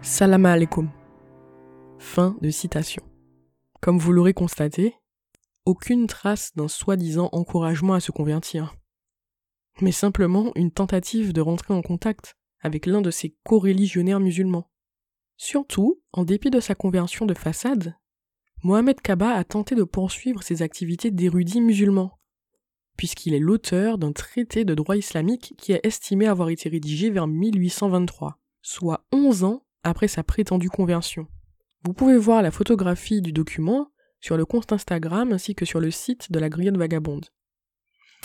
Salam 0.00 0.46
alaikum. 0.46 0.88
Fin 1.98 2.36
de 2.40 2.50
citation. 2.50 3.02
Comme 3.80 3.98
vous 3.98 4.12
l'aurez 4.12 4.32
constaté, 4.32 4.94
aucune 5.66 6.06
trace 6.06 6.52
d'un 6.54 6.68
soi-disant 6.68 7.30
encouragement 7.32 7.94
à 7.94 8.00
se 8.00 8.12
convertir, 8.12 8.76
mais 9.80 9.92
simplement 9.92 10.52
une 10.54 10.70
tentative 10.70 11.32
de 11.32 11.40
rentrer 11.40 11.74
en 11.74 11.82
contact 11.82 12.36
avec 12.62 12.86
l'un 12.86 13.02
de 13.02 13.10
ces 13.10 13.36
co-religionnaires 13.44 14.20
musulmans. 14.20 14.70
Surtout, 15.36 16.00
en 16.12 16.24
dépit 16.24 16.50
de 16.50 16.60
sa 16.60 16.74
conversion 16.74 17.26
de 17.26 17.34
façade, 17.34 17.96
Mohamed 18.62 19.00
Kaba 19.00 19.30
a 19.30 19.44
tenté 19.44 19.74
de 19.74 19.82
poursuivre 19.82 20.42
ses 20.42 20.62
activités 20.62 21.10
d'érudit 21.10 21.60
musulman, 21.60 22.18
puisqu'il 22.96 23.34
est 23.34 23.40
l'auteur 23.40 23.98
d'un 23.98 24.12
traité 24.12 24.64
de 24.64 24.74
droit 24.74 24.96
islamique 24.96 25.54
qui 25.58 25.72
est 25.72 25.84
estimé 25.84 26.26
avoir 26.26 26.48
été 26.48 26.68
rédigé 26.68 27.10
vers 27.10 27.26
1823, 27.26 28.38
soit 28.62 29.04
11 29.12 29.44
ans 29.44 29.66
après 29.82 30.06
sa 30.08 30.22
prétendue 30.22 30.70
conversion. 30.70 31.26
Vous 31.84 31.92
pouvez 31.92 32.16
voir 32.16 32.42
la 32.42 32.52
photographie 32.52 33.20
du 33.20 33.32
document 33.32 33.90
sur 34.20 34.36
le 34.36 34.44
compte 34.46 34.72
Instagram 34.72 35.32
ainsi 35.32 35.56
que 35.56 35.64
sur 35.64 35.80
le 35.80 35.90
site 35.90 36.30
de 36.30 36.38
la 36.38 36.48
Grillade 36.48 36.78
Vagabonde. 36.78 37.26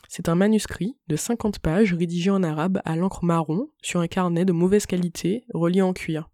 C'est 0.07 0.29
un 0.29 0.35
manuscrit 0.35 0.97
de 1.07 1.15
50 1.15 1.59
pages 1.59 1.93
rédigé 1.93 2.29
en 2.29 2.43
arabe 2.43 2.81
à 2.85 2.95
l'encre 2.95 3.25
marron 3.25 3.69
sur 3.81 3.99
un 3.99 4.07
carnet 4.07 4.45
de 4.45 4.53
mauvaise 4.53 4.85
qualité 4.85 5.43
relié 5.53 5.81
en 5.81 5.93
cuir. 5.93 6.29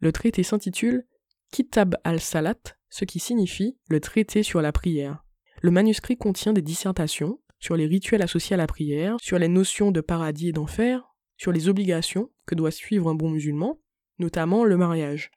Le 0.00 0.12
traité 0.12 0.42
s'intitule 0.42 1.06
Kitab 1.50 1.96
al-Salat, 2.04 2.76
ce 2.90 3.04
qui 3.04 3.18
signifie 3.18 3.78
le 3.88 4.00
traité 4.00 4.42
sur 4.42 4.62
la 4.62 4.72
prière. 4.72 5.24
Le 5.60 5.70
manuscrit 5.70 6.16
contient 6.16 6.52
des 6.52 6.62
dissertations 6.62 7.40
sur 7.58 7.76
les 7.76 7.86
rituels 7.86 8.22
associés 8.22 8.54
à 8.54 8.58
la 8.58 8.66
prière, 8.66 9.16
sur 9.20 9.38
les 9.38 9.48
notions 9.48 9.90
de 9.90 10.00
paradis 10.00 10.48
et 10.48 10.52
d'enfer, 10.52 11.02
sur 11.36 11.52
les 11.52 11.68
obligations 11.68 12.30
que 12.46 12.54
doit 12.54 12.70
suivre 12.70 13.08
un 13.08 13.14
bon 13.14 13.30
musulman, 13.30 13.80
notamment 14.18 14.64
le 14.64 14.76
mariage. 14.76 15.30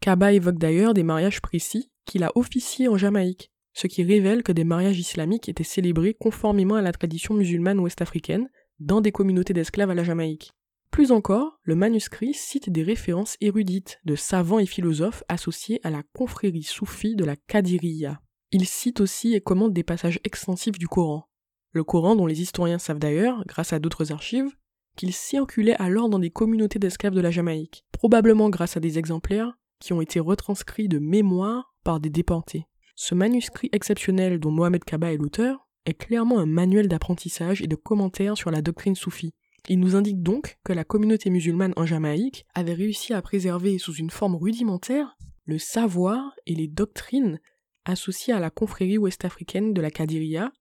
Kaba 0.00 0.32
évoque 0.32 0.58
d'ailleurs 0.58 0.94
des 0.94 1.02
mariages 1.02 1.40
précis 1.40 1.92
qu'il 2.04 2.24
a 2.24 2.32
officiés 2.34 2.88
en 2.88 2.96
Jamaïque, 2.96 3.52
ce 3.74 3.86
qui 3.86 4.02
révèle 4.02 4.42
que 4.42 4.52
des 4.52 4.64
mariages 4.64 4.98
islamiques 4.98 5.48
étaient 5.48 5.64
célébrés 5.64 6.14
conformément 6.14 6.76
à 6.76 6.82
la 6.82 6.92
tradition 6.92 7.34
musulmane 7.34 7.80
ouest-africaine 7.80 8.48
dans 8.80 9.00
des 9.00 9.12
communautés 9.12 9.52
d'esclaves 9.52 9.90
à 9.90 9.94
la 9.94 10.04
Jamaïque. 10.04 10.52
Plus 10.90 11.10
encore, 11.10 11.58
le 11.64 11.74
manuscrit 11.74 12.34
cite 12.34 12.70
des 12.70 12.84
références 12.84 13.36
érudites 13.40 14.00
de 14.04 14.14
savants 14.14 14.60
et 14.60 14.66
philosophes 14.66 15.24
associés 15.28 15.80
à 15.82 15.90
la 15.90 16.04
confrérie 16.14 16.62
soufie 16.62 17.16
de 17.16 17.24
la 17.24 17.34
Kadiriya. 17.34 18.20
Il 18.52 18.64
cite 18.66 19.00
aussi 19.00 19.34
et 19.34 19.40
commente 19.40 19.72
des 19.72 19.82
passages 19.82 20.20
extensifs 20.22 20.78
du 20.78 20.86
Coran. 20.86 21.28
Le 21.72 21.82
Coran 21.82 22.14
dont 22.14 22.26
les 22.26 22.40
historiens 22.40 22.78
savent 22.78 23.00
d'ailleurs, 23.00 23.44
grâce 23.46 23.72
à 23.72 23.80
d'autres 23.80 24.12
archives, 24.12 24.54
qu'il 24.96 25.12
circulait 25.12 25.74
alors 25.82 26.08
dans 26.08 26.20
des 26.20 26.30
communautés 26.30 26.78
d'esclaves 26.78 27.14
de 27.14 27.20
la 27.20 27.32
Jamaïque, 27.32 27.84
probablement 27.90 28.48
grâce 28.48 28.76
à 28.76 28.80
des 28.80 28.96
exemplaires 28.96 29.58
qui 29.80 29.92
ont 29.92 30.00
été 30.00 30.20
retranscrits 30.20 30.86
de 30.86 31.00
mémoire 31.00 31.74
par 31.82 31.98
des 31.98 32.10
déportés. 32.10 32.68
Ce 32.94 33.14
manuscrit 33.14 33.68
exceptionnel 33.72 34.38
dont 34.38 34.52
Mohamed 34.52 34.84
Kaba 34.84 35.12
est 35.12 35.16
l'auteur 35.16 35.68
est 35.84 35.94
clairement 35.94 36.38
un 36.38 36.46
manuel 36.46 36.88
d'apprentissage 36.88 37.60
et 37.60 37.66
de 37.66 37.76
commentaires 37.76 38.36
sur 38.36 38.50
la 38.50 38.62
doctrine 38.62 38.94
soufie. 38.94 39.34
Il 39.68 39.80
nous 39.80 39.96
indique 39.96 40.22
donc 40.22 40.58
que 40.64 40.72
la 40.72 40.84
communauté 40.84 41.30
musulmane 41.30 41.72
en 41.76 41.86
Jamaïque 41.86 42.46
avait 42.54 42.74
réussi 42.74 43.12
à 43.12 43.22
préserver 43.22 43.78
sous 43.78 43.94
une 43.94 44.10
forme 44.10 44.36
rudimentaire 44.36 45.16
le 45.46 45.58
savoir 45.58 46.34
et 46.46 46.54
les 46.54 46.68
doctrines 46.68 47.40
associées 47.84 48.32
à 48.32 48.40
la 48.40 48.50
confrérie 48.50 48.98
ouest-africaine 48.98 49.74
de 49.74 49.80
la 49.80 49.90
Kadiria, 49.90 50.52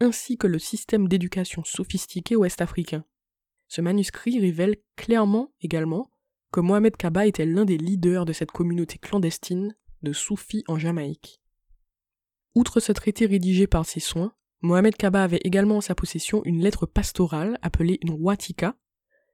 ainsi 0.00 0.38
que 0.38 0.46
le 0.46 0.58
système 0.58 1.08
d'éducation 1.08 1.62
sophistiqué 1.64 2.36
ouest-africain. 2.36 3.04
Ce 3.68 3.80
manuscrit 3.80 4.38
révèle 4.38 4.76
clairement 4.96 5.52
également 5.60 6.10
que 6.50 6.60
Mohamed 6.60 6.96
Kaba 6.96 7.26
était 7.26 7.46
l'un 7.46 7.64
des 7.64 7.78
leaders 7.78 8.24
de 8.24 8.32
cette 8.32 8.50
communauté 8.50 8.98
clandestine 8.98 9.74
de 10.02 10.12
soufis 10.12 10.64
en 10.66 10.78
Jamaïque. 10.78 11.41
Outre 12.54 12.80
ce 12.80 12.92
traité 12.92 13.26
rédigé 13.26 13.66
par 13.66 13.86
ses 13.86 14.00
soins, 14.00 14.34
Mohamed 14.60 14.96
Kaba 14.96 15.24
avait 15.24 15.40
également 15.42 15.78
en 15.78 15.80
sa 15.80 15.94
possession 15.94 16.42
une 16.44 16.60
lettre 16.60 16.86
pastorale 16.86 17.58
appelée 17.62 17.98
une 18.02 18.16
Watika, 18.20 18.76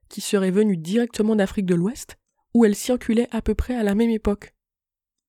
qui 0.07 0.21
serait 0.21 0.51
venue 0.51 0.77
directement 0.77 1.35
d'Afrique 1.35 1.65
de 1.65 1.75
l'Ouest, 1.75 2.17
où 2.53 2.65
elle 2.65 2.75
circulait 2.75 3.27
à 3.31 3.41
peu 3.41 3.53
près 3.53 3.75
à 3.75 3.83
la 3.83 3.93
même 3.93 4.09
époque. 4.09 4.55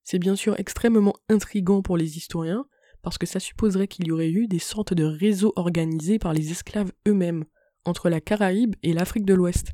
C'est 0.04 0.18
bien 0.18 0.36
sûr 0.36 0.58
extrêmement 0.58 1.14
intrigant 1.28 1.82
pour 1.82 1.96
les 1.96 2.16
historiens, 2.16 2.66
parce 3.02 3.18
que 3.18 3.26
ça 3.26 3.40
supposerait 3.40 3.88
qu'il 3.88 4.06
y 4.06 4.12
aurait 4.12 4.30
eu 4.30 4.46
des 4.46 4.58
sortes 4.58 4.94
de 4.94 5.04
réseaux 5.04 5.52
organisés 5.56 6.18
par 6.18 6.32
les 6.32 6.50
esclaves 6.50 6.92
eux-mêmes, 7.06 7.44
entre 7.84 8.08
la 8.08 8.20
Caraïbe 8.20 8.76
et 8.82 8.92
l'Afrique 8.92 9.24
de 9.24 9.34
l'Ouest. 9.34 9.72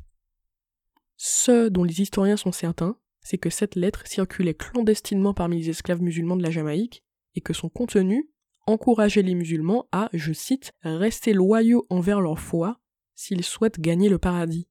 Ce 1.15 1.69
dont 1.69 1.83
les 1.83 2.01
historiens 2.01 2.37
sont 2.37 2.51
certains, 2.51 2.97
c'est 3.21 3.37
que 3.37 3.49
cette 3.49 3.75
lettre 3.75 4.07
circulait 4.07 4.53
clandestinement 4.53 5.33
parmi 5.33 5.59
les 5.59 5.69
esclaves 5.69 6.01
musulmans 6.01 6.37
de 6.37 6.43
la 6.43 6.51
Jamaïque, 6.51 7.03
et 7.37 7.41
que 7.41 7.53
son 7.53 7.69
contenu 7.69 8.29
encourageait 8.65 9.21
les 9.21 9.35
musulmans 9.35 9.87
à, 9.91 10.09
je 10.11 10.33
cite, 10.33 10.73
rester 10.81 11.31
loyaux 11.31 11.85
envers 11.89 12.19
leur 12.19 12.39
foi 12.39 12.81
s'ils 13.15 13.43
souhaitent 13.43 13.79
gagner 13.79 14.09
le 14.09 14.17
paradis. 14.17 14.67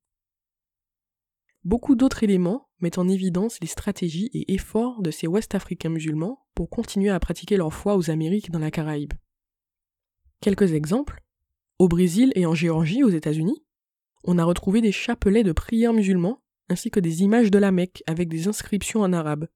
Beaucoup 1.64 1.94
d'autres 1.94 2.24
éléments 2.24 2.68
mettent 2.80 2.98
en 2.98 3.08
évidence 3.08 3.58
les 3.60 3.68
stratégies 3.68 4.30
et 4.34 4.52
efforts 4.52 5.00
de 5.00 5.10
ces 5.10 5.26
Ouest-Africains 5.26 5.88
musulmans 5.88 6.44
pour 6.54 6.68
continuer 6.68 7.08
à 7.08 7.20
pratiquer 7.20 7.56
leur 7.56 7.72
foi 7.72 7.96
aux 7.96 8.10
Amériques 8.10 8.48
et 8.48 8.52
dans 8.52 8.58
la 8.58 8.70
Caraïbe. 8.70 9.14
Quelques 10.40 10.72
exemples. 10.72 11.22
Au 11.78 11.88
Brésil 11.88 12.32
et 12.34 12.46
en 12.46 12.54
Géorgie, 12.54 13.04
aux 13.04 13.10
États-Unis, 13.10 13.64
on 14.24 14.38
a 14.38 14.44
retrouvé 14.44 14.80
des 14.80 14.92
chapelets 14.92 15.44
de 15.44 15.52
prières 15.52 15.92
musulmans 15.92 16.42
ainsi 16.68 16.90
que 16.90 17.00
des 17.00 17.22
images 17.22 17.50
de 17.50 17.58
la 17.58 17.70
Mecque 17.70 18.02
avec 18.06 18.28
des 18.28 18.48
inscriptions 18.48 19.02
en 19.02 19.12
arabe, 19.12 19.46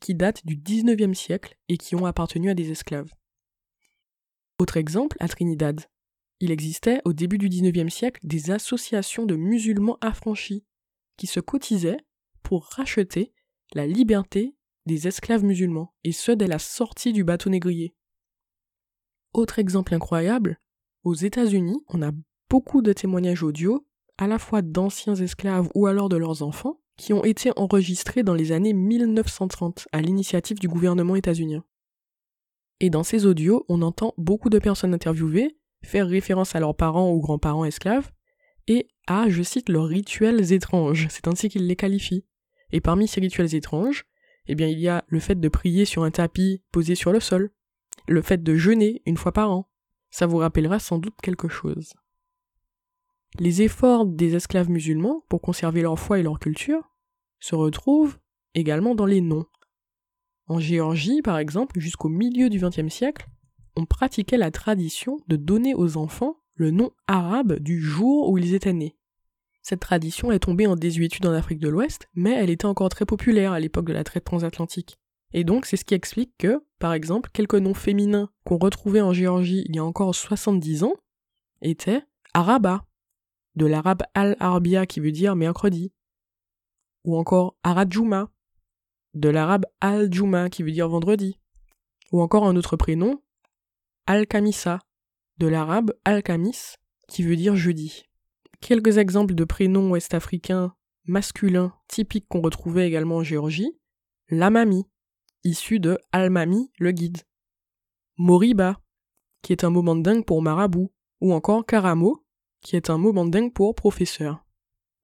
qui 0.00 0.14
datent 0.14 0.44
du 0.46 0.56
XIXe 0.56 1.18
siècle 1.18 1.56
et 1.68 1.76
qui 1.76 1.94
ont 1.94 2.06
appartenu 2.06 2.50
à 2.50 2.54
des 2.54 2.70
esclaves. 2.70 3.12
Autre 4.58 4.76
exemple, 4.76 5.16
à 5.20 5.28
Trinidad. 5.28 5.82
Il 6.40 6.50
existait 6.50 7.00
au 7.04 7.12
début 7.12 7.38
du 7.38 7.48
XIXe 7.48 7.92
siècle 7.92 8.20
des 8.24 8.50
associations 8.50 9.24
de 9.24 9.36
musulmans 9.36 9.98
affranchis 10.00 10.64
qui 11.16 11.26
se 11.26 11.40
cotisaient 11.40 12.00
pour 12.42 12.66
racheter 12.66 13.32
la 13.74 13.86
liberté 13.86 14.54
des 14.86 15.08
esclaves 15.08 15.44
musulmans, 15.44 15.92
et 16.04 16.12
ce 16.12 16.30
dès 16.30 16.46
la 16.46 16.58
sortie 16.58 17.12
du 17.12 17.24
bateau 17.24 17.50
négrier. 17.50 17.94
Autre 19.32 19.58
exemple 19.58 19.94
incroyable, 19.94 20.60
aux 21.02 21.14
États-Unis, 21.14 21.82
on 21.88 22.02
a 22.02 22.12
beaucoup 22.48 22.82
de 22.82 22.92
témoignages 22.92 23.42
audio, 23.42 23.86
à 24.18 24.26
la 24.26 24.38
fois 24.38 24.62
d'anciens 24.62 25.16
esclaves 25.16 25.70
ou 25.74 25.86
alors 25.86 26.08
de 26.08 26.16
leurs 26.16 26.42
enfants, 26.42 26.80
qui 26.96 27.12
ont 27.12 27.24
été 27.24 27.50
enregistrés 27.56 28.22
dans 28.22 28.34
les 28.34 28.52
années 28.52 28.72
1930 28.72 29.88
à 29.92 30.00
l'initiative 30.00 30.58
du 30.58 30.68
gouvernement 30.68 31.16
états-unien. 31.16 31.64
Et 32.80 32.90
dans 32.90 33.02
ces 33.02 33.26
audios, 33.26 33.64
on 33.68 33.82
entend 33.82 34.14
beaucoup 34.16 34.50
de 34.50 34.58
personnes 34.58 34.94
interviewées 34.94 35.56
faire 35.86 36.08
référence 36.08 36.54
à 36.54 36.60
leurs 36.60 36.74
parents 36.74 37.12
ou 37.12 37.20
grands-parents 37.20 37.64
esclaves 37.64 38.10
et 38.66 38.88
à, 39.06 39.28
je 39.28 39.42
cite, 39.42 39.68
leurs 39.68 39.86
rituels 39.86 40.52
étranges, 40.52 41.06
c'est 41.10 41.28
ainsi 41.28 41.48
qu'ils 41.48 41.66
les 41.66 41.76
qualifient. 41.76 42.26
Et 42.72 42.80
parmi 42.80 43.06
ces 43.06 43.20
rituels 43.20 43.54
étranges, 43.54 44.04
eh 44.48 44.54
bien, 44.54 44.66
il 44.66 44.80
y 44.80 44.88
a 44.88 45.04
le 45.06 45.20
fait 45.20 45.38
de 45.38 45.48
prier 45.48 45.84
sur 45.84 46.02
un 46.02 46.10
tapis 46.10 46.62
posé 46.72 46.94
sur 46.94 47.12
le 47.12 47.20
sol, 47.20 47.52
le 48.08 48.22
fait 48.22 48.42
de 48.42 48.56
jeûner 48.56 49.02
une 49.06 49.16
fois 49.16 49.32
par 49.32 49.50
an. 49.50 49.70
Ça 50.10 50.26
vous 50.26 50.38
rappellera 50.38 50.78
sans 50.78 50.98
doute 50.98 51.14
quelque 51.22 51.48
chose. 51.48 51.94
Les 53.38 53.60
efforts 53.60 54.06
des 54.06 54.34
esclaves 54.34 54.70
musulmans 54.70 55.22
pour 55.28 55.42
conserver 55.42 55.82
leur 55.82 55.98
foi 55.98 56.18
et 56.18 56.22
leur 56.22 56.38
culture 56.38 56.90
se 57.38 57.54
retrouvent 57.54 58.18
également 58.54 58.94
dans 58.94 59.04
les 59.04 59.20
noms. 59.20 59.44
En 60.46 60.58
Géorgie, 60.58 61.20
par 61.22 61.38
exemple, 61.38 61.78
jusqu'au 61.78 62.08
milieu 62.08 62.48
du 62.48 62.58
XXe 62.58 62.88
siècle, 62.88 63.28
on 63.76 63.84
pratiquait 63.84 64.38
la 64.38 64.50
tradition 64.50 65.18
de 65.28 65.36
donner 65.36 65.74
aux 65.74 65.98
enfants 65.98 66.36
le 66.54 66.70
nom 66.70 66.92
arabe 67.06 67.58
du 67.58 67.80
jour 67.80 68.30
où 68.30 68.38
ils 68.38 68.54
étaient 68.54 68.72
nés. 68.72 68.96
Cette 69.60 69.80
tradition 69.80 70.32
est 70.32 70.38
tombée 70.38 70.66
en 70.66 70.76
désuétude 70.76 71.26
en 71.26 71.32
Afrique 71.32 71.58
de 71.58 71.68
l'Ouest, 71.68 72.08
mais 72.14 72.30
elle 72.32 72.50
était 72.50 72.64
encore 72.64 72.88
très 72.88 73.04
populaire 73.04 73.52
à 73.52 73.60
l'époque 73.60 73.86
de 73.86 73.92
la 73.92 74.04
traite 74.04 74.24
transatlantique. 74.24 74.96
Et 75.34 75.44
donc 75.44 75.66
c'est 75.66 75.76
ce 75.76 75.84
qui 75.84 75.94
explique 75.94 76.32
que, 76.38 76.64
par 76.78 76.94
exemple, 76.94 77.28
quelques 77.32 77.56
noms 77.56 77.74
féminins 77.74 78.30
qu'on 78.44 78.56
retrouvait 78.58 79.00
en 79.02 79.12
Géorgie 79.12 79.64
il 79.68 79.76
y 79.76 79.78
a 79.78 79.84
encore 79.84 80.14
70 80.14 80.84
ans 80.84 80.94
étaient 81.60 82.02
Araba, 82.32 82.84
de 83.56 83.66
l'arabe 83.66 84.02
al-arbia 84.14 84.86
qui 84.86 85.00
veut 85.00 85.12
dire 85.12 85.34
mercredi, 85.34 85.92
ou 87.04 87.16
encore 87.16 87.56
Aradjouma, 87.62 88.30
de 89.14 89.28
l'arabe 89.28 89.64
al-juma 89.80 90.50
qui 90.50 90.62
veut 90.62 90.72
dire 90.72 90.88
vendredi, 90.88 91.40
ou 92.12 92.20
encore 92.20 92.46
un 92.46 92.56
autre 92.56 92.76
prénom, 92.76 93.22
al-kamisa, 94.06 94.80
de 95.38 95.46
l'arabe 95.46 95.92
al-kamis 96.04 96.76
qui 97.08 97.22
veut 97.22 97.36
dire 97.36 97.56
jeudi. 97.56 98.04
Quelques 98.60 98.98
exemples 98.98 99.34
de 99.34 99.44
prénoms 99.44 99.90
ouest-africains 99.90 100.74
masculins 101.06 101.72
typiques 101.88 102.26
qu'on 102.28 102.40
retrouvait 102.40 102.86
également 102.86 103.16
en 103.16 103.22
Géorgie, 103.22 103.78
l'amami, 104.28 104.86
issu 105.44 105.78
de 105.78 105.98
al-mami, 106.12 106.70
le 106.78 106.90
guide, 106.90 107.18
moriba, 108.16 108.80
qui 109.42 109.52
est 109.52 109.64
un 109.64 109.70
mot 109.70 109.82
mandingue 109.82 110.24
pour 110.24 110.42
marabout, 110.42 110.92
ou 111.20 111.32
encore 111.32 111.64
karamo, 111.64 112.25
qui 112.66 112.74
est 112.74 112.90
un 112.90 112.98
mot 112.98 113.12
mandingue 113.12 113.52
pour 113.52 113.76
professeur. 113.76 114.44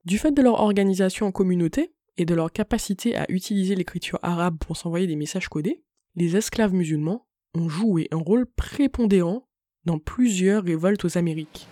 Du 0.04 0.18
fait 0.18 0.32
de 0.32 0.42
leur 0.42 0.58
organisation 0.58 1.26
en 1.26 1.30
communauté 1.30 1.94
et 2.16 2.24
de 2.24 2.34
leur 2.34 2.50
capacité 2.50 3.14
à 3.14 3.24
utiliser 3.28 3.76
l'écriture 3.76 4.18
arabe 4.24 4.56
pour 4.58 4.76
s'envoyer 4.76 5.06
des 5.06 5.14
messages 5.14 5.48
codés, 5.48 5.84
les 6.16 6.36
esclaves 6.36 6.74
musulmans 6.74 7.24
ont 7.54 7.68
joué 7.68 8.08
un 8.10 8.16
rôle 8.16 8.46
prépondérant 8.46 9.46
dans 9.84 10.00
plusieurs 10.00 10.64
révoltes 10.64 11.04
aux 11.04 11.16
Amériques. 11.16 11.68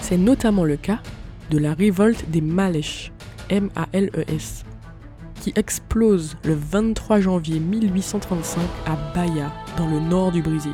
C'est 0.00 0.16
notamment 0.16 0.64
le 0.64 0.78
cas 0.78 1.02
de 1.50 1.58
la 1.58 1.74
révolte 1.74 2.24
des 2.30 2.40
Males, 2.40 2.80
M-A-L-E-S, 3.50 4.64
qui 5.42 5.52
explose 5.56 6.38
le 6.44 6.54
23 6.54 7.20
janvier 7.20 7.60
1835 7.60 8.62
à 8.86 8.96
Bahia, 9.14 9.52
dans 9.76 9.90
le 9.90 10.00
nord 10.00 10.32
du 10.32 10.40
Brésil. 10.40 10.72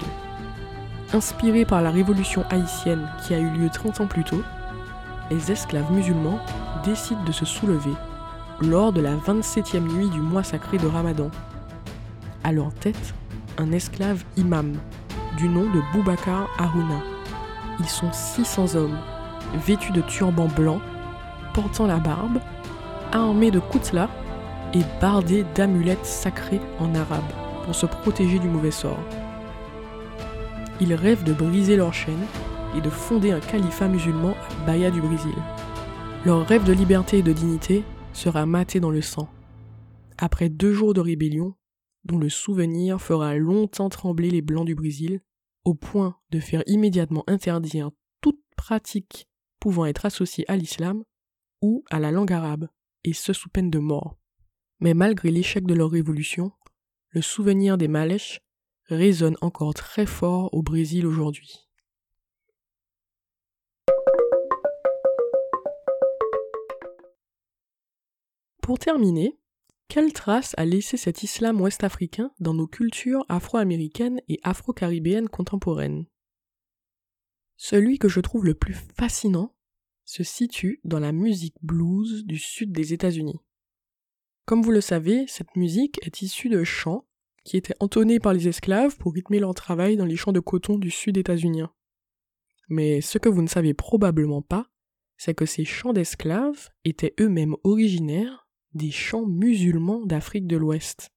Inspirée 1.12 1.64
par 1.64 1.82
la 1.82 1.90
révolution 1.90 2.44
haïtienne 2.50 3.10
qui 3.26 3.34
a 3.34 3.40
eu 3.40 3.50
lieu 3.50 3.68
30 3.68 4.02
ans 4.02 4.06
plus 4.06 4.22
tôt, 4.22 4.44
les 5.30 5.52
esclaves 5.52 5.90
musulmans 5.92 6.38
décident 6.84 7.22
de 7.24 7.32
se 7.32 7.44
soulever 7.44 7.94
lors 8.60 8.92
de 8.92 9.00
la 9.00 9.14
27e 9.14 9.80
nuit 9.80 10.10
du 10.10 10.20
mois 10.20 10.42
sacré 10.42 10.76
de 10.76 10.86
Ramadan. 10.86 11.30
À 12.44 12.52
leur 12.52 12.72
tête, 12.74 13.14
un 13.58 13.72
esclave 13.72 14.24
imam, 14.36 14.74
du 15.36 15.48
nom 15.48 15.64
de 15.64 15.80
Boubacar 15.92 16.48
Haruna. 16.58 17.00
Ils 17.78 17.88
sont 17.88 18.12
600 18.12 18.74
hommes, 18.74 18.98
vêtus 19.66 19.92
de 19.92 20.02
turbans 20.02 20.48
blancs, 20.48 20.82
portant 21.54 21.86
la 21.86 21.98
barbe, 21.98 22.38
armés 23.12 23.50
de 23.50 23.60
koutla 23.60 24.08
et 24.74 24.82
bardés 25.00 25.44
d'amulettes 25.54 26.04
sacrées 26.04 26.60
en 26.78 26.94
arabe 26.94 27.22
pour 27.64 27.74
se 27.74 27.86
protéger 27.86 28.38
du 28.38 28.48
mauvais 28.48 28.70
sort. 28.70 29.02
Ils 30.80 30.94
rêvent 30.94 31.24
de 31.24 31.32
briser 31.32 31.76
leurs 31.76 31.94
chaînes 31.94 32.26
et 32.76 32.80
de 32.80 32.90
fonder 32.90 33.32
un 33.32 33.40
califat 33.40 33.88
musulman 33.88 34.34
à 34.34 34.66
Bahia 34.66 34.90
du 34.90 35.00
Brésil. 35.00 35.34
Leur 36.24 36.46
rêve 36.46 36.64
de 36.64 36.72
liberté 36.72 37.18
et 37.18 37.22
de 37.22 37.32
dignité 37.32 37.84
sera 38.12 38.46
maté 38.46 38.80
dans 38.80 38.90
le 38.90 39.02
sang. 39.02 39.28
Après 40.18 40.48
deux 40.48 40.72
jours 40.72 40.94
de 40.94 41.00
rébellion, 41.00 41.54
dont 42.04 42.18
le 42.18 42.28
souvenir 42.28 43.00
fera 43.00 43.34
longtemps 43.36 43.88
trembler 43.88 44.30
les 44.30 44.42
Blancs 44.42 44.66
du 44.66 44.74
Brésil, 44.74 45.20
au 45.64 45.74
point 45.74 46.16
de 46.30 46.40
faire 46.40 46.62
immédiatement 46.66 47.24
interdire 47.26 47.90
toute 48.20 48.40
pratique 48.56 49.28
pouvant 49.60 49.86
être 49.86 50.06
associée 50.06 50.44
à 50.48 50.56
l'islam 50.56 51.04
ou 51.62 51.84
à 51.90 52.00
la 52.00 52.10
langue 52.10 52.32
arabe, 52.32 52.68
et 53.04 53.12
ce 53.12 53.32
sous 53.32 53.50
peine 53.50 53.70
de 53.70 53.78
mort. 53.78 54.16
Mais 54.80 54.94
malgré 54.94 55.30
l'échec 55.30 55.66
de 55.66 55.74
leur 55.74 55.90
révolution, 55.90 56.52
le 57.10 57.20
souvenir 57.20 57.76
des 57.76 57.88
Malèches 57.88 58.40
résonne 58.86 59.36
encore 59.40 59.74
très 59.74 60.06
fort 60.06 60.52
au 60.54 60.62
Brésil 60.62 61.06
aujourd'hui. 61.06 61.69
Pour 68.70 68.78
terminer, 68.78 69.36
quelle 69.88 70.12
trace 70.12 70.54
a 70.56 70.64
laissé 70.64 70.96
cet 70.96 71.24
islam 71.24 71.60
ouest-africain 71.60 72.30
dans 72.38 72.54
nos 72.54 72.68
cultures 72.68 73.26
afro-américaines 73.28 74.20
et 74.28 74.38
afro-caribéennes 74.44 75.28
contemporaines? 75.28 76.06
Celui 77.56 77.98
que 77.98 78.08
je 78.08 78.20
trouve 78.20 78.44
le 78.44 78.54
plus 78.54 78.74
fascinant 78.74 79.56
se 80.04 80.22
situe 80.22 80.80
dans 80.84 81.00
la 81.00 81.10
musique 81.10 81.56
blues 81.62 82.24
du 82.24 82.38
sud 82.38 82.70
des 82.70 82.92
États-Unis. 82.92 83.40
Comme 84.44 84.62
vous 84.62 84.70
le 84.70 84.80
savez, 84.80 85.26
cette 85.26 85.56
musique 85.56 85.98
est 86.06 86.22
issue 86.22 86.48
de 86.48 86.62
chants 86.62 87.08
qui 87.42 87.56
étaient 87.56 87.74
entonnés 87.80 88.20
par 88.20 88.34
les 88.34 88.46
esclaves 88.46 88.96
pour 88.98 89.14
rythmer 89.14 89.40
leur 89.40 89.54
travail 89.56 89.96
dans 89.96 90.06
les 90.06 90.14
champs 90.14 90.30
de 90.30 90.38
coton 90.38 90.78
du 90.78 90.92
sud 90.92 91.16
états-unien. 91.16 91.74
Mais 92.68 93.00
ce 93.00 93.18
que 93.18 93.28
vous 93.28 93.42
ne 93.42 93.48
savez 93.48 93.74
probablement 93.74 94.42
pas, 94.42 94.70
c'est 95.16 95.34
que 95.34 95.44
ces 95.44 95.64
chants 95.64 95.92
d'esclaves 95.92 96.68
étaient 96.84 97.16
eux-mêmes 97.18 97.56
originaires 97.64 98.46
des 98.74 98.90
chants 98.90 99.26
musulmans 99.26 100.04
d'Afrique 100.06 100.46
de 100.46 100.56
l'Ouest. 100.56 101.10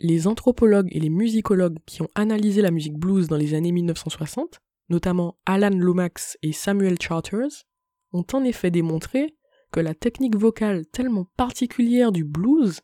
Les 0.00 0.26
anthropologues 0.26 0.88
et 0.90 1.00
les 1.00 1.10
musicologues 1.10 1.78
qui 1.86 2.02
ont 2.02 2.10
analysé 2.14 2.62
la 2.62 2.70
musique 2.70 2.98
blues 2.98 3.28
dans 3.28 3.36
les 3.36 3.54
années 3.54 3.72
1960, 3.72 4.60
notamment 4.88 5.38
Alan 5.46 5.70
Lomax 5.70 6.36
et 6.42 6.52
Samuel 6.52 7.00
Charters, 7.00 7.64
ont 8.12 8.26
en 8.32 8.44
effet 8.44 8.70
démontré 8.70 9.36
que 9.72 9.80
la 9.80 9.94
technique 9.94 10.36
vocale 10.36 10.86
tellement 10.86 11.26
particulière 11.36 12.12
du 12.12 12.24
blues 12.24 12.80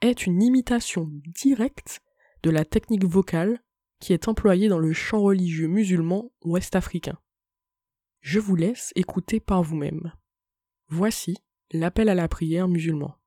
est 0.00 0.26
une 0.26 0.42
imitation 0.42 1.10
directe 1.34 2.00
de 2.42 2.50
la 2.50 2.64
technique 2.64 3.04
vocale 3.04 3.62
qui 4.00 4.12
est 4.12 4.28
employée 4.28 4.68
dans 4.68 4.78
le 4.78 4.92
chant 4.92 5.20
religieux 5.20 5.68
musulman 5.68 6.30
ouest-africain. 6.42 7.18
Je 8.20 8.38
vous 8.38 8.56
laisse 8.56 8.92
écouter 8.96 9.40
par 9.40 9.62
vous-même. 9.62 10.12
Voici 10.88 11.36
l'appel 11.72 12.08
à 12.08 12.14
la 12.14 12.28
prière 12.28 12.68
musulman. 12.68 13.19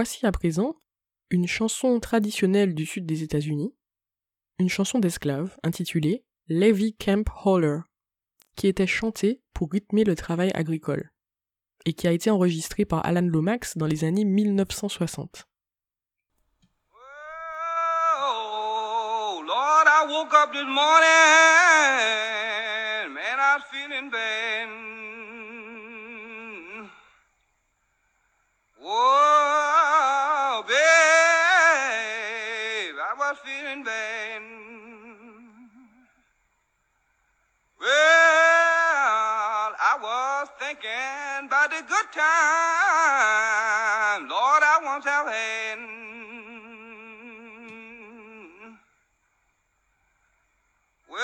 Voici 0.00 0.24
à 0.24 0.32
présent 0.32 0.76
une 1.28 1.46
chanson 1.46 2.00
traditionnelle 2.00 2.74
du 2.74 2.86
sud 2.86 3.04
des 3.04 3.22
États-Unis, 3.22 3.74
une 4.58 4.70
chanson 4.70 4.98
d'esclaves 4.98 5.58
intitulée 5.62 6.24
Levy 6.48 6.96
Camp 6.96 7.28
Holler, 7.44 7.80
qui 8.56 8.66
était 8.66 8.86
chantée 8.86 9.42
pour 9.52 9.70
rythmer 9.70 10.04
le 10.04 10.16
travail 10.16 10.52
agricole, 10.54 11.12
et 11.84 11.92
qui 11.92 12.08
a 12.08 12.12
été 12.12 12.30
enregistrée 12.30 12.86
par 12.86 13.04
Alan 13.04 13.20
Lomax 13.20 13.76
dans 13.76 13.84
les 13.84 14.04
années 14.04 14.24
1960. 14.24 15.46
time. 42.12 43.50
Lord, 44.28 44.62
I 44.62 44.80
want 44.84 45.04
salvation. 45.04 45.88
Well, 51.10 51.18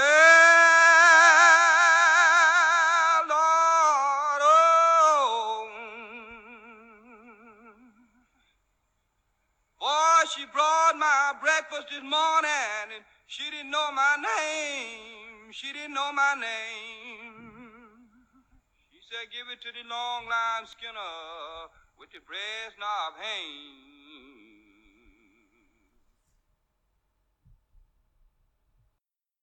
Lord, 3.28 4.42
oh, 4.42 5.68
boy, 9.80 10.26
she 10.34 10.44
brought 10.52 10.96
my 10.98 11.34
breakfast 11.40 11.88
this 11.90 12.02
morning, 12.02 12.50
and 12.94 13.04
she 13.26 13.50
didn't 13.50 13.70
know 13.70 13.90
my 13.92 14.16
name. 14.16 15.52
She 15.52 15.72
didn't 15.72 15.94
know 15.94 16.12
my 16.12 16.34
name. 16.34 17.05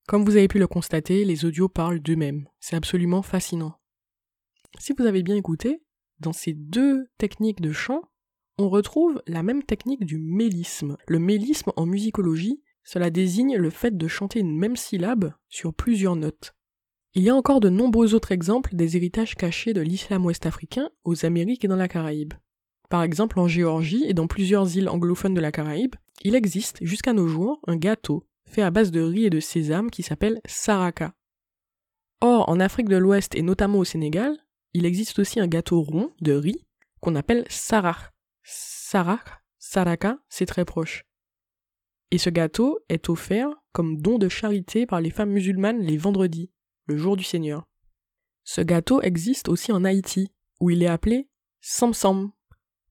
Comme 0.08 0.24
vous 0.24 0.38
avez 0.38 0.48
pu 0.48 0.60
le 0.60 0.68
constater, 0.68 1.26
les 1.26 1.44
audios 1.44 1.68
parlent 1.68 2.00
d'eux-mêmes. 2.00 2.48
C'est 2.62 2.78
absolument 2.78 3.22
fascinant. 3.22 3.82
Si 4.80 4.94
vous 4.98 5.06
avez 5.06 5.24
bien 5.24 5.36
écouté, 5.36 5.84
dans 6.20 6.32
ces 6.32 6.54
deux 6.54 7.08
techniques 7.18 7.60
de 7.60 7.74
chant, 7.74 8.04
on 8.58 8.70
retrouve 8.70 9.22
la 9.28 9.44
même 9.44 9.64
technique 9.64 10.06
du 10.06 10.18
mélisme. 10.18 10.96
Le 11.06 11.20
mélisme 11.20 11.74
en 11.76 11.86
musicologie, 11.86 12.64
cela 12.86 13.10
désigne 13.10 13.58
le 13.58 13.70
fait 13.70 13.98
de 13.98 14.08
chanter 14.08 14.40
une 14.40 14.58
même 14.58 14.78
syllabe 14.78 15.34
sur 15.50 15.74
plusieurs 15.74 16.16
notes. 16.16 16.56
Il 17.16 17.22
y 17.22 17.30
a 17.30 17.36
encore 17.36 17.60
de 17.60 17.70
nombreux 17.70 18.16
autres 18.16 18.32
exemples 18.32 18.76
des 18.76 18.98
héritages 18.98 19.36
cachés 19.36 19.74
de 19.74 19.82
l'islam 19.82 20.26
ouest-africain 20.26 20.90
aux 21.04 21.26
Amériques 21.26 21.64
et 21.64 21.68
dans 21.68 21.76
la 21.76 21.88
Caraïbe. 21.88 22.34
Par 22.90 23.04
exemple, 23.04 23.40
en 23.40 23.48
Géorgie 23.48 24.04
et 24.08 24.16
dans 24.16 24.26
plusieurs 24.26 24.76
îles 24.76 24.90
anglophones 24.90 25.36
de 25.36 25.42
la 25.42 25.52
Caraïbe, 25.52 25.96
il 26.24 26.34
existe 26.34 26.84
jusqu'à 26.84 27.14
nos 27.14 27.28
jours 27.28 27.60
un 27.68 27.76
gâteau 27.76 28.26
fait 28.46 28.64
à 28.64 28.72
base 28.72 28.90
de 28.90 29.02
riz 29.02 29.26
et 29.26 29.30
de 29.30 29.40
sésame 29.40 29.92
qui 29.92 30.02
s'appelle 30.02 30.42
saraka. 30.46 31.14
Or, 32.22 32.50
en 32.50 32.60
Afrique 32.60 32.90
de 32.90 32.98
l'Ouest 32.98 33.36
et 33.36 33.44
notamment 33.44 33.80
au 33.80 33.84
Sénégal, 33.84 34.36
il 34.74 34.86
existe 34.86 35.20
aussi 35.20 35.40
un 35.40 35.48
gâteau 35.48 35.82
rond 35.82 36.14
de 36.22 36.34
riz 36.34 36.66
qu'on 37.00 37.16
appelle 37.16 37.46
sarah. 37.48 38.12
Sarah, 38.44 39.20
saraka, 39.60 40.18
c'est 40.30 40.46
très 40.48 40.66
proche. 40.66 41.04
Et 42.10 42.18
ce 42.18 42.30
gâteau 42.30 42.80
est 42.90 43.10
offert 43.10 43.50
comme 43.72 44.02
don 44.02 44.18
de 44.18 44.30
charité 44.30 44.86
par 44.86 45.02
les 45.02 45.10
femmes 45.10 45.32
musulmanes 45.32 45.80
les 45.80 45.98
vendredis, 45.98 46.52
le 46.86 46.98
jour 46.98 47.18
du 47.18 47.24
Seigneur. 47.24 47.68
Ce 48.44 48.62
gâteau 48.62 49.02
existe 49.02 49.50
aussi 49.50 49.72
en 49.72 49.84
Haïti, 49.84 50.32
où 50.60 50.70
il 50.70 50.84
est 50.84 50.88
appelé 50.88 51.30
samsam, 51.62 52.32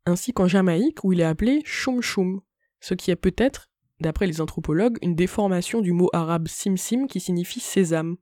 ainsi 0.07 0.33
qu'en 0.33 0.49
Jamaïque, 0.49 1.05
où 1.05 1.13
il 1.13 1.21
est 1.21 1.25
appelé 1.25 1.63
choum 1.65 2.01
choum, 2.01 2.41
ce 2.81 2.95
qui 2.95 3.11
est 3.11 3.17
peut-être, 3.17 3.71
d'après 4.01 4.27
les 4.27 4.41
anthropologues, 4.41 4.99
une 5.03 5.15
déformation 5.15 5.81
du 5.81 5.93
mot 5.93 6.11
arabe 6.13 6.49
simsim 6.49 7.07
qui 7.07 7.21
signifie 7.21 7.61
sésame. 7.61 8.17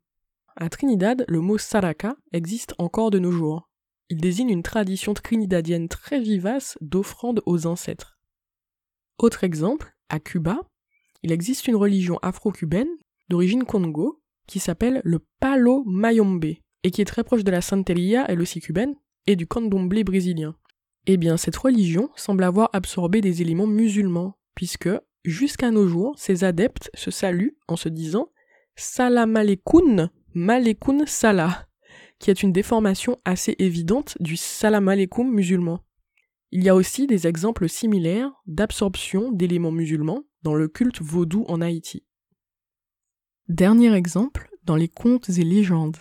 À 0.56 0.68
Trinidad, 0.68 1.24
le 1.28 1.40
mot 1.40 1.58
saraka 1.58 2.16
existe 2.32 2.74
encore 2.78 3.10
de 3.10 3.18
nos 3.18 3.32
jours. 3.32 3.70
Il 4.10 4.20
désigne 4.20 4.50
une 4.50 4.62
tradition 4.62 5.14
trinidadienne 5.14 5.88
très 5.88 6.20
vivace 6.20 6.76
d'offrande 6.80 7.42
aux 7.46 7.66
ancêtres. 7.66 8.18
Autre 9.18 9.44
exemple, 9.44 9.94
à 10.08 10.18
Cuba, 10.18 10.58
il 11.22 11.32
existe 11.32 11.68
une 11.68 11.76
religion 11.76 12.18
afro-cubaine 12.22 12.90
d'origine 13.28 13.64
Congo 13.64 14.19
qui 14.50 14.58
s'appelle 14.58 15.00
le 15.04 15.20
Palo 15.38 15.84
Mayombe 15.86 16.44
et 16.82 16.90
qui 16.90 17.00
est 17.00 17.06
très 17.06 17.24
proche 17.24 17.44
de 17.44 17.50
la 17.50 17.60
Santeria, 17.60 18.24
elle 18.28 18.40
aussi 18.40 18.60
cubaine, 18.60 18.96
et 19.26 19.36
du 19.36 19.46
candomblé 19.46 20.02
brésilien. 20.02 20.56
Eh 21.06 21.16
bien, 21.16 21.36
cette 21.36 21.56
religion 21.56 22.10
semble 22.16 22.42
avoir 22.42 22.68
absorbé 22.72 23.20
des 23.20 23.42
éléments 23.42 23.66
musulmans, 23.66 24.38
puisque, 24.54 24.88
jusqu'à 25.24 25.70
nos 25.70 25.86
jours, 25.86 26.18
ses 26.18 26.42
adeptes 26.42 26.90
se 26.94 27.10
saluent 27.10 27.56
en 27.68 27.76
se 27.76 27.88
disant 27.88 28.32
Salam 28.76 29.36
alaikum, 29.36 30.08
malekun 30.34 31.06
salah, 31.06 31.66
qui 32.18 32.30
est 32.30 32.42
une 32.42 32.52
déformation 32.52 33.18
assez 33.24 33.54
évidente 33.58 34.16
du 34.20 34.36
salam 34.36 34.90
musulman. 35.18 35.80
Il 36.50 36.64
y 36.64 36.68
a 36.68 36.74
aussi 36.74 37.06
des 37.06 37.28
exemples 37.28 37.68
similaires 37.68 38.32
d'absorption 38.46 39.30
d'éléments 39.30 39.70
musulmans 39.70 40.24
dans 40.42 40.54
le 40.54 40.66
culte 40.66 41.00
vaudou 41.00 41.44
en 41.48 41.60
Haïti. 41.60 42.04
Dernier 43.50 43.92
exemple, 43.94 44.48
dans 44.64 44.76
les 44.76 44.86
contes 44.86 45.28
et 45.28 45.42
légendes. 45.42 45.96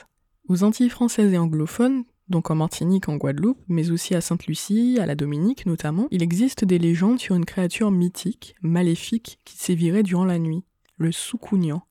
Aux 0.47 0.61
Antilles 0.63 0.91
françaises 0.91 1.33
et 1.33 1.37
anglophones, 1.39 2.03
donc 2.27 2.51
en 2.51 2.55
Martinique, 2.55 3.09
en 3.09 3.15
Guadeloupe, 3.17 3.57
mais 3.67 3.89
aussi 3.89 4.13
à 4.13 4.21
Sainte-Lucie, 4.21 4.99
à 5.01 5.07
la 5.07 5.15
Dominique 5.15 5.65
notamment, 5.65 6.07
il 6.11 6.21
existe 6.21 6.63
des 6.63 6.77
légendes 6.77 7.17
sur 7.17 7.35
une 7.35 7.45
créature 7.45 7.89
mythique, 7.89 8.53
maléfique, 8.61 9.39
qui 9.45 9.57
sévirait 9.57 10.03
durant 10.03 10.25
la 10.25 10.37
nuit, 10.37 10.63
le 10.97 11.11
soukounian. 11.11 11.81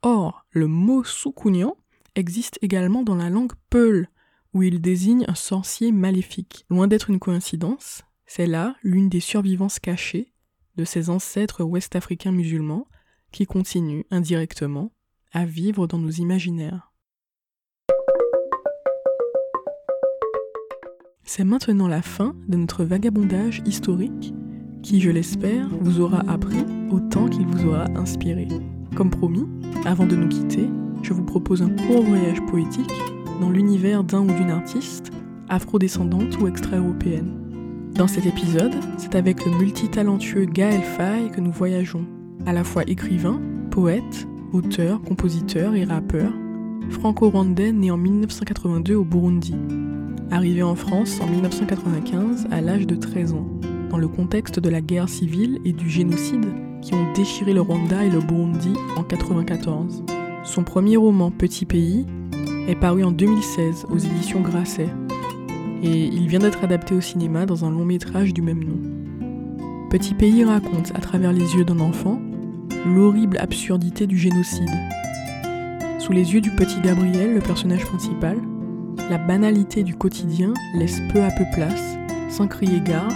Or, 0.00 0.46
le 0.50 0.66
mot 0.66 1.04
soukounian 1.04 1.76
existe 2.14 2.58
également 2.62 3.02
dans 3.02 3.16
la 3.16 3.28
langue 3.28 3.52
peul, 3.68 4.08
où 4.54 4.62
il 4.62 4.80
désigne 4.80 5.26
un 5.28 5.34
sorcier 5.34 5.92
maléfique. 5.92 6.64
Loin 6.70 6.86
d'être 6.86 7.10
une 7.10 7.18
coïncidence, 7.18 8.00
c'est 8.24 8.46
là 8.46 8.76
l'une 8.82 9.10
des 9.10 9.20
survivances 9.20 9.78
cachées 9.78 10.32
de 10.76 10.86
ses 10.86 11.10
ancêtres 11.10 11.62
ouest-africains 11.62 12.32
musulmans 12.32 12.86
qui 13.36 13.44
continuent 13.44 14.04
indirectement 14.10 14.92
à 15.30 15.44
vivre 15.44 15.86
dans 15.86 15.98
nos 15.98 16.08
imaginaires. 16.08 16.94
C'est 21.22 21.44
maintenant 21.44 21.86
la 21.86 22.00
fin 22.00 22.34
de 22.48 22.56
notre 22.56 22.82
vagabondage 22.84 23.62
historique 23.66 24.32
qui, 24.82 25.02
je 25.02 25.10
l'espère, 25.10 25.68
vous 25.82 26.00
aura 26.00 26.20
appris 26.20 26.64
autant 26.90 27.28
qu'il 27.28 27.46
vous 27.46 27.68
aura 27.68 27.84
inspiré. 27.94 28.48
Comme 28.96 29.10
promis, 29.10 29.44
avant 29.84 30.06
de 30.06 30.16
nous 30.16 30.28
quitter, 30.28 30.70
je 31.02 31.12
vous 31.12 31.24
propose 31.24 31.60
un 31.60 31.76
court 31.76 32.04
voyage 32.04 32.40
poétique 32.46 33.02
dans 33.42 33.50
l'univers 33.50 34.02
d'un 34.02 34.22
ou 34.22 34.32
d'une 34.32 34.50
artiste, 34.50 35.10
afrodescendante 35.50 36.38
ou 36.40 36.46
extra-européenne. 36.46 37.34
Dans 37.96 38.08
cet 38.08 38.24
épisode, 38.24 38.76
c'est 38.96 39.14
avec 39.14 39.44
le 39.44 39.52
multitalentueux 39.58 40.46
Gaël 40.46 40.80
Faye 40.80 41.30
que 41.32 41.42
nous 41.42 41.52
voyageons, 41.52 42.06
à 42.44 42.52
la 42.52 42.64
fois 42.64 42.82
écrivain, 42.86 43.40
poète, 43.70 44.26
auteur, 44.52 45.00
compositeur 45.02 45.74
et 45.74 45.84
rappeur, 45.84 46.32
franco-rwandais 46.90 47.72
né 47.72 47.90
en 47.90 47.96
1982 47.96 48.94
au 48.94 49.04
Burundi, 49.04 49.54
arrivé 50.30 50.62
en 50.62 50.74
France 50.74 51.20
en 51.20 51.26
1995 51.26 52.48
à 52.50 52.60
l'âge 52.60 52.86
de 52.86 52.94
13 52.94 53.32
ans, 53.34 53.46
dans 53.90 53.98
le 53.98 54.08
contexte 54.08 54.60
de 54.60 54.68
la 54.68 54.80
guerre 54.80 55.08
civile 55.08 55.60
et 55.64 55.72
du 55.72 55.88
génocide 55.88 56.46
qui 56.82 56.94
ont 56.94 57.12
déchiré 57.14 57.52
le 57.52 57.60
Rwanda 57.60 58.04
et 58.04 58.10
le 58.10 58.20
Burundi 58.20 58.72
en 58.96 59.02
1994. 59.02 60.04
Son 60.44 60.62
premier 60.62 60.96
roman 60.96 61.30
Petit 61.30 61.64
Pays 61.64 62.06
est 62.68 62.76
paru 62.76 63.02
en 63.02 63.10
2016 63.10 63.86
aux 63.90 63.98
éditions 63.98 64.40
Grasset 64.40 64.88
et 65.82 66.04
il 66.06 66.28
vient 66.28 66.38
d'être 66.38 66.64
adapté 66.64 66.94
au 66.94 67.00
cinéma 67.00 67.46
dans 67.46 67.64
un 67.64 67.70
long 67.70 67.84
métrage 67.84 68.32
du 68.32 68.42
même 68.42 68.62
nom. 68.62 68.78
Petit 69.90 70.14
Pays 70.14 70.44
raconte, 70.44 70.92
à 70.94 71.00
travers 71.00 71.32
les 71.32 71.54
yeux 71.54 71.64
d'un 71.64 71.80
enfant, 71.80 72.20
l'horrible 72.86 73.38
absurdité 73.38 74.06
du 74.06 74.16
génocide. 74.16 74.70
Sous 75.98 76.12
les 76.12 76.34
yeux 76.34 76.40
du 76.40 76.50
petit 76.50 76.80
Gabriel, 76.80 77.34
le 77.34 77.40
personnage 77.40 77.84
principal, 77.84 78.38
la 79.10 79.18
banalité 79.18 79.82
du 79.82 79.94
quotidien 79.94 80.54
laisse 80.74 81.00
peu 81.12 81.22
à 81.22 81.30
peu 81.30 81.44
place, 81.52 81.96
sans 82.30 82.46
crier 82.46 82.80
gare, 82.80 83.12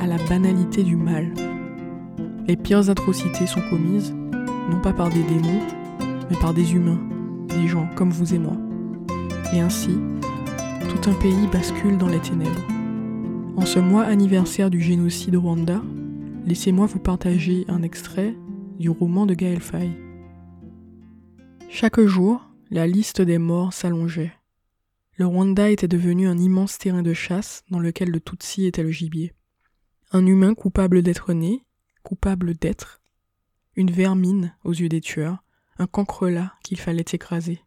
à 0.00 0.06
la 0.06 0.16
banalité 0.28 0.82
du 0.82 0.96
mal. 0.96 1.32
Les 2.46 2.56
pires 2.56 2.88
atrocités 2.88 3.46
sont 3.46 3.62
commises, 3.70 4.14
non 4.70 4.80
pas 4.80 4.92
par 4.92 5.10
des 5.10 5.22
démons, 5.22 5.60
mais 6.30 6.36
par 6.40 6.54
des 6.54 6.74
humains, 6.74 7.00
des 7.48 7.68
gens 7.68 7.88
comme 7.94 8.10
vous 8.10 8.34
et 8.34 8.38
moi. 8.38 8.56
Et 9.52 9.60
ainsi, 9.60 9.98
tout 10.88 11.10
un 11.10 11.14
pays 11.14 11.46
bascule 11.52 11.98
dans 11.98 12.08
les 12.08 12.20
ténèbres. 12.20 12.66
En 13.56 13.66
ce 13.66 13.78
mois 13.78 14.04
anniversaire 14.04 14.70
du 14.70 14.80
génocide 14.80 15.36
Rwanda, 15.36 15.80
laissez-moi 16.46 16.86
vous 16.86 16.98
partager 16.98 17.64
un 17.68 17.82
extrait 17.82 18.34
du 18.78 18.90
roman 18.90 19.26
de 19.26 19.34
Gaël 19.34 19.60
Faye. 19.60 19.92
Chaque 21.68 22.00
jour, 22.00 22.48
la 22.70 22.86
liste 22.86 23.20
des 23.20 23.38
morts 23.38 23.72
s'allongeait. 23.72 24.32
Le 25.16 25.26
Rwanda 25.26 25.70
était 25.70 25.88
devenu 25.88 26.26
un 26.26 26.38
immense 26.38 26.78
terrain 26.78 27.02
de 27.02 27.12
chasse 27.12 27.62
dans 27.70 27.78
lequel 27.78 28.10
le 28.10 28.20
Tutsi 28.20 28.66
était 28.66 28.82
le 28.82 28.90
gibier. 28.90 29.32
Un 30.10 30.26
humain 30.26 30.54
coupable 30.54 31.02
d'être 31.02 31.32
né, 31.32 31.64
coupable 32.02 32.54
d'être, 32.54 33.00
une 33.76 33.90
vermine 33.90 34.54
aux 34.64 34.72
yeux 34.72 34.88
des 34.88 35.00
tueurs, 35.00 35.42
un 35.78 35.86
cancrelat 35.86 36.52
qu'il 36.62 36.78
fallait 36.78 37.04
écraser. 37.12 37.60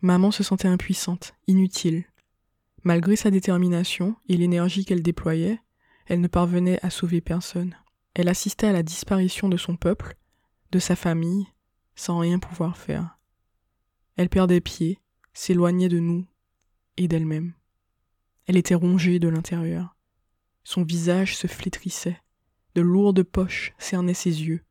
Maman 0.00 0.30
se 0.30 0.42
sentait 0.42 0.68
impuissante, 0.68 1.34
inutile. 1.46 2.04
Malgré 2.84 3.16
sa 3.16 3.30
détermination 3.30 4.14
et 4.28 4.36
l'énergie 4.36 4.84
qu'elle 4.84 5.02
déployait, 5.02 5.60
elle 6.06 6.20
ne 6.20 6.28
parvenait 6.28 6.78
à 6.84 6.90
sauver 6.90 7.20
personne. 7.20 7.74
Elle 8.18 8.28
assistait 8.28 8.66
à 8.66 8.72
la 8.72 8.82
disparition 8.82 9.48
de 9.48 9.56
son 9.56 9.76
peuple, 9.76 10.16
de 10.72 10.80
sa 10.80 10.96
famille, 10.96 11.46
sans 11.94 12.18
rien 12.18 12.40
pouvoir 12.40 12.76
faire. 12.76 13.16
Elle 14.16 14.28
perdait 14.28 14.60
pied, 14.60 14.98
s'éloignait 15.32 15.88
de 15.88 16.00
nous 16.00 16.26
et 16.96 17.06
d'elle-même. 17.06 17.52
Elle 18.46 18.56
était 18.56 18.74
rongée 18.74 19.20
de 19.20 19.28
l'intérieur. 19.28 19.94
Son 20.64 20.82
visage 20.82 21.36
se 21.36 21.46
flétrissait, 21.46 22.20
de 22.74 22.82
lourdes 22.82 23.22
poches 23.22 23.72
cernaient 23.78 24.14
ses 24.14 24.42
yeux, 24.42 24.64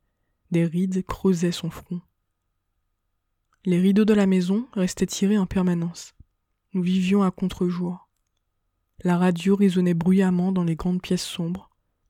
des 0.52 0.66
rides 0.66 1.06
creusaient 1.06 1.54
son 1.54 1.70
front. 1.70 2.02
Les 3.64 3.80
rideaux 3.80 4.04
de 4.04 4.14
la 4.14 4.28
maison 4.28 4.68
restaient 4.74 5.06
tirés 5.06 5.38
en 5.38 5.46
permanence. 5.46 6.16
Nous 6.74 6.82
vivions 6.82 7.24
à 7.24 7.32
contre-jour. 7.32 8.10
La 9.06 9.18
radio 9.18 9.56
résonnait 9.56 9.94
bruyamment 9.94 10.52
dans 10.52 10.66
les 10.66 10.76
grandes 10.76 11.02
pièces 11.02 11.24
sombres, 11.24 11.67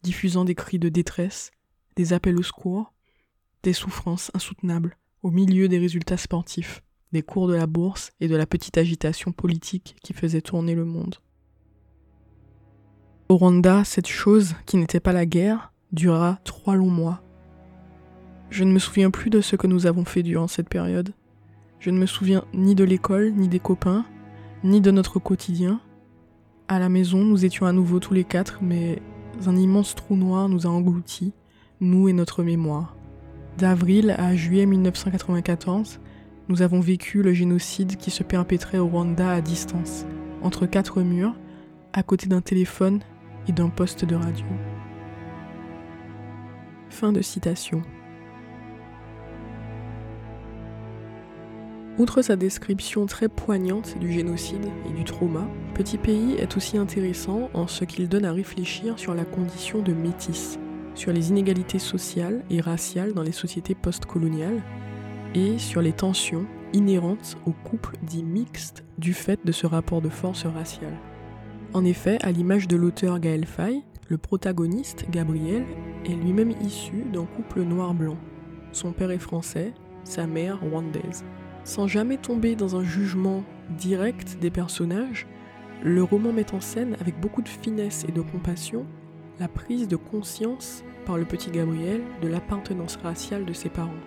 diffusant 0.07 0.45
des 0.45 0.55
cris 0.55 0.79
de 0.79 0.87
détresse, 0.87 1.51
des 1.97 2.13
appels 2.13 2.39
au 2.39 2.43
secours, 2.43 2.93
des 3.63 3.73
souffrances 3.73 4.31
insoutenables 4.33 4.97
au 5.21 5.31
milieu 5.31 5.67
des 5.67 5.79
résultats 5.79 6.15
sportifs, 6.15 6.81
des 7.11 7.21
cours 7.21 7.49
de 7.49 7.55
la 7.55 7.67
bourse 7.67 8.11
et 8.21 8.29
de 8.29 8.35
la 8.37 8.45
petite 8.45 8.77
agitation 8.77 9.33
politique 9.33 9.97
qui 10.01 10.13
faisait 10.13 10.41
tourner 10.41 10.75
le 10.75 10.85
monde. 10.85 11.15
Au 13.27 13.35
Rwanda, 13.35 13.83
cette 13.83 14.07
chose, 14.07 14.55
qui 14.65 14.77
n'était 14.77 15.01
pas 15.01 15.11
la 15.11 15.25
guerre, 15.25 15.73
dura 15.91 16.39
trois 16.45 16.77
longs 16.77 16.89
mois. 16.89 17.21
Je 18.49 18.63
ne 18.63 18.71
me 18.71 18.79
souviens 18.79 19.11
plus 19.11 19.29
de 19.29 19.41
ce 19.41 19.57
que 19.57 19.67
nous 19.67 19.87
avons 19.87 20.05
fait 20.05 20.23
durant 20.23 20.47
cette 20.47 20.69
période. 20.69 21.13
Je 21.79 21.89
ne 21.89 21.99
me 21.99 22.05
souviens 22.05 22.45
ni 22.53 22.75
de 22.75 22.85
l'école, 22.85 23.33
ni 23.33 23.49
des 23.49 23.59
copains, 23.59 24.05
ni 24.63 24.79
de 24.79 24.91
notre 24.91 25.19
quotidien. 25.19 25.81
À 26.69 26.79
la 26.79 26.87
maison, 26.87 27.25
nous 27.25 27.43
étions 27.43 27.65
à 27.65 27.73
nouveau 27.73 27.99
tous 27.99 28.13
les 28.13 28.23
quatre, 28.23 28.59
mais 28.61 29.01
un 29.45 29.55
immense 29.55 29.93
trou 29.93 30.15
noir 30.15 30.49
nous 30.49 30.65
a 30.65 30.69
engloutis, 30.69 31.33
nous 31.79 32.09
et 32.09 32.13
notre 32.13 32.43
mémoire. 32.43 32.95
D'avril 33.57 34.15
à 34.17 34.35
juillet 34.35 34.65
1994, 34.65 35.99
nous 36.49 36.61
avons 36.61 36.79
vécu 36.79 37.21
le 37.21 37.33
génocide 37.33 37.97
qui 37.97 38.09
se 38.09 38.23
perpétrait 38.23 38.77
au 38.77 38.87
Rwanda 38.87 39.31
à 39.31 39.41
distance, 39.41 40.05
entre 40.41 40.65
quatre 40.65 41.01
murs, 41.01 41.35
à 41.93 42.03
côté 42.03 42.27
d'un 42.27 42.41
téléphone 42.41 43.01
et 43.47 43.51
d'un 43.51 43.69
poste 43.69 44.05
de 44.05 44.15
radio. 44.15 44.45
Fin 46.89 47.11
de 47.11 47.21
citation. 47.21 47.81
Outre 51.97 52.21
sa 52.21 52.35
description 52.35 53.07
très 53.07 53.27
poignante 53.27 53.97
du 53.97 54.11
génocide 54.11 54.67
et 54.87 54.93
du 54.93 55.03
trauma, 55.03 55.47
Petit 55.73 55.97
Pays 55.97 56.35
est 56.35 56.55
aussi 56.55 56.77
intéressant 56.77 57.49
en 57.55 57.65
ce 57.65 57.85
qu'il 57.85 58.07
donne 58.07 58.25
à 58.25 58.33
réfléchir 58.33 58.99
sur 58.99 59.15
la 59.15 59.25
condition 59.25 59.81
de 59.81 59.93
métis, 59.93 60.59
sur 60.93 61.11
les 61.11 61.29
inégalités 61.29 61.79
sociales 61.79 62.43
et 62.51 62.61
raciales 62.61 63.13
dans 63.13 63.23
les 63.23 63.31
sociétés 63.31 63.73
postcoloniales, 63.73 64.61
et 65.33 65.57
sur 65.57 65.81
les 65.81 65.91
tensions 65.91 66.45
inhérentes 66.71 67.35
aux 67.47 67.51
couples 67.51 67.97
dits 68.03 68.23
mixtes 68.23 68.83
du 68.99 69.13
fait 69.13 69.39
de 69.43 69.51
ce 69.51 69.65
rapport 69.65 70.01
de 70.01 70.09
force 70.09 70.45
racial. 70.45 70.93
En 71.73 71.83
effet, 71.83 72.19
à 72.21 72.31
l'image 72.31 72.67
de 72.67 72.77
l'auteur 72.77 73.19
Gaël 73.19 73.45
Faye, 73.45 73.83
le 74.07 74.19
protagoniste, 74.19 75.07
Gabriel, 75.09 75.65
est 76.05 76.15
lui-même 76.15 76.53
issu 76.61 77.05
d'un 77.11 77.25
couple 77.25 77.63
noir-blanc. 77.63 78.17
Son 78.71 78.91
père 78.91 79.09
est 79.09 79.17
français, 79.17 79.73
sa 80.03 80.27
mère 80.27 80.59
rwandaise. 80.61 81.25
Sans 81.67 81.85
jamais 81.85 82.15
tomber 82.15 82.55
dans 82.55 82.77
un 82.77 82.83
jugement 82.85 83.43
direct 83.77 84.37
des 84.39 84.49
personnages, 84.49 85.27
le 85.83 86.01
roman 86.01 86.31
met 86.31 86.53
en 86.53 86.61
scène 86.61 86.95
avec 87.01 87.19
beaucoup 87.19 87.41
de 87.41 87.49
finesse 87.49 88.05
et 88.07 88.13
de 88.13 88.21
compassion 88.21 88.85
la 89.37 89.49
prise 89.49 89.89
de 89.89 89.97
conscience 89.97 90.85
par 91.05 91.17
le 91.17 91.25
petit 91.25 91.51
Gabriel 91.51 92.03
de 92.21 92.29
l'appartenance 92.29 92.95
raciale 92.95 93.43
de 93.43 93.51
ses 93.51 93.67
parents. 93.67 93.99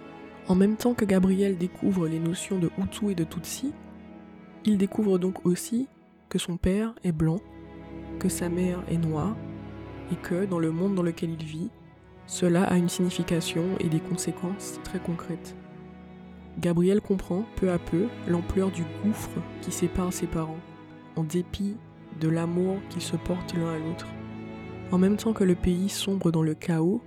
En 0.48 0.54
même 0.54 0.76
temps 0.76 0.94
que 0.94 1.04
Gabriel 1.04 1.58
découvre 1.58 2.08
les 2.08 2.18
notions 2.18 2.58
de 2.58 2.70
Hutu 2.78 3.10
et 3.10 3.14
de 3.14 3.24
Tutsi, 3.24 3.74
il 4.64 4.78
découvre 4.78 5.18
donc 5.18 5.44
aussi 5.44 5.86
que 6.30 6.38
son 6.38 6.56
père 6.56 6.94
est 7.04 7.12
blanc, 7.12 7.40
que 8.20 8.30
sa 8.30 8.48
mère 8.48 8.82
est 8.88 8.96
noire, 8.96 9.36
et 10.10 10.16
que 10.16 10.46
dans 10.46 10.60
le 10.60 10.70
monde 10.70 10.94
dans 10.94 11.02
lequel 11.02 11.36
il 11.38 11.44
vit, 11.44 11.70
cela 12.26 12.64
a 12.64 12.78
une 12.78 12.88
signification 12.88 13.64
et 13.80 13.90
des 13.90 14.00
conséquences 14.00 14.80
très 14.82 14.98
concrètes. 14.98 15.54
Gabriel 16.60 17.00
comprend 17.00 17.46
peu 17.56 17.70
à 17.70 17.78
peu 17.78 18.06
l'ampleur 18.28 18.70
du 18.70 18.84
gouffre 19.02 19.40
qui 19.62 19.72
sépare 19.72 20.12
ses 20.12 20.26
parents, 20.26 20.60
en 21.16 21.24
dépit 21.24 21.76
de 22.20 22.28
l'amour 22.28 22.76
qu'ils 22.90 23.02
se 23.02 23.16
portent 23.16 23.54
l'un 23.54 23.72
à 23.72 23.78
l'autre. 23.78 24.06
En 24.92 24.98
même 24.98 25.16
temps 25.16 25.32
que 25.32 25.44
le 25.44 25.54
pays 25.54 25.88
sombre 25.88 26.30
dans 26.30 26.42
le 26.42 26.54
chaos, 26.54 27.00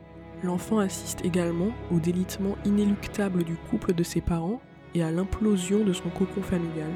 l'enfant 0.43 0.79
assiste 0.79 1.23
également 1.23 1.69
au 1.91 1.99
délitement 1.99 2.55
inéluctable 2.65 3.43
du 3.43 3.55
couple 3.69 3.93
de 3.93 4.03
ses 4.03 4.21
parents 4.21 4.59
et 4.95 5.03
à 5.03 5.11
l'implosion 5.11 5.83
de 5.83 5.93
son 5.93 6.09
cocon 6.09 6.41
familial. 6.41 6.91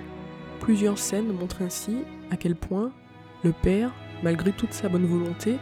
Plusieurs 0.60 0.98
scènes 0.98 1.32
montrent 1.32 1.62
ainsi 1.62 1.98
à 2.32 2.38
quel 2.38 2.56
point 2.56 2.92
le 3.44 3.52
père, 3.52 3.94
malgré 4.24 4.52
toute 4.52 4.74
sa 4.74 4.90
bonne 4.90 5.06
volonté, 5.06 5.58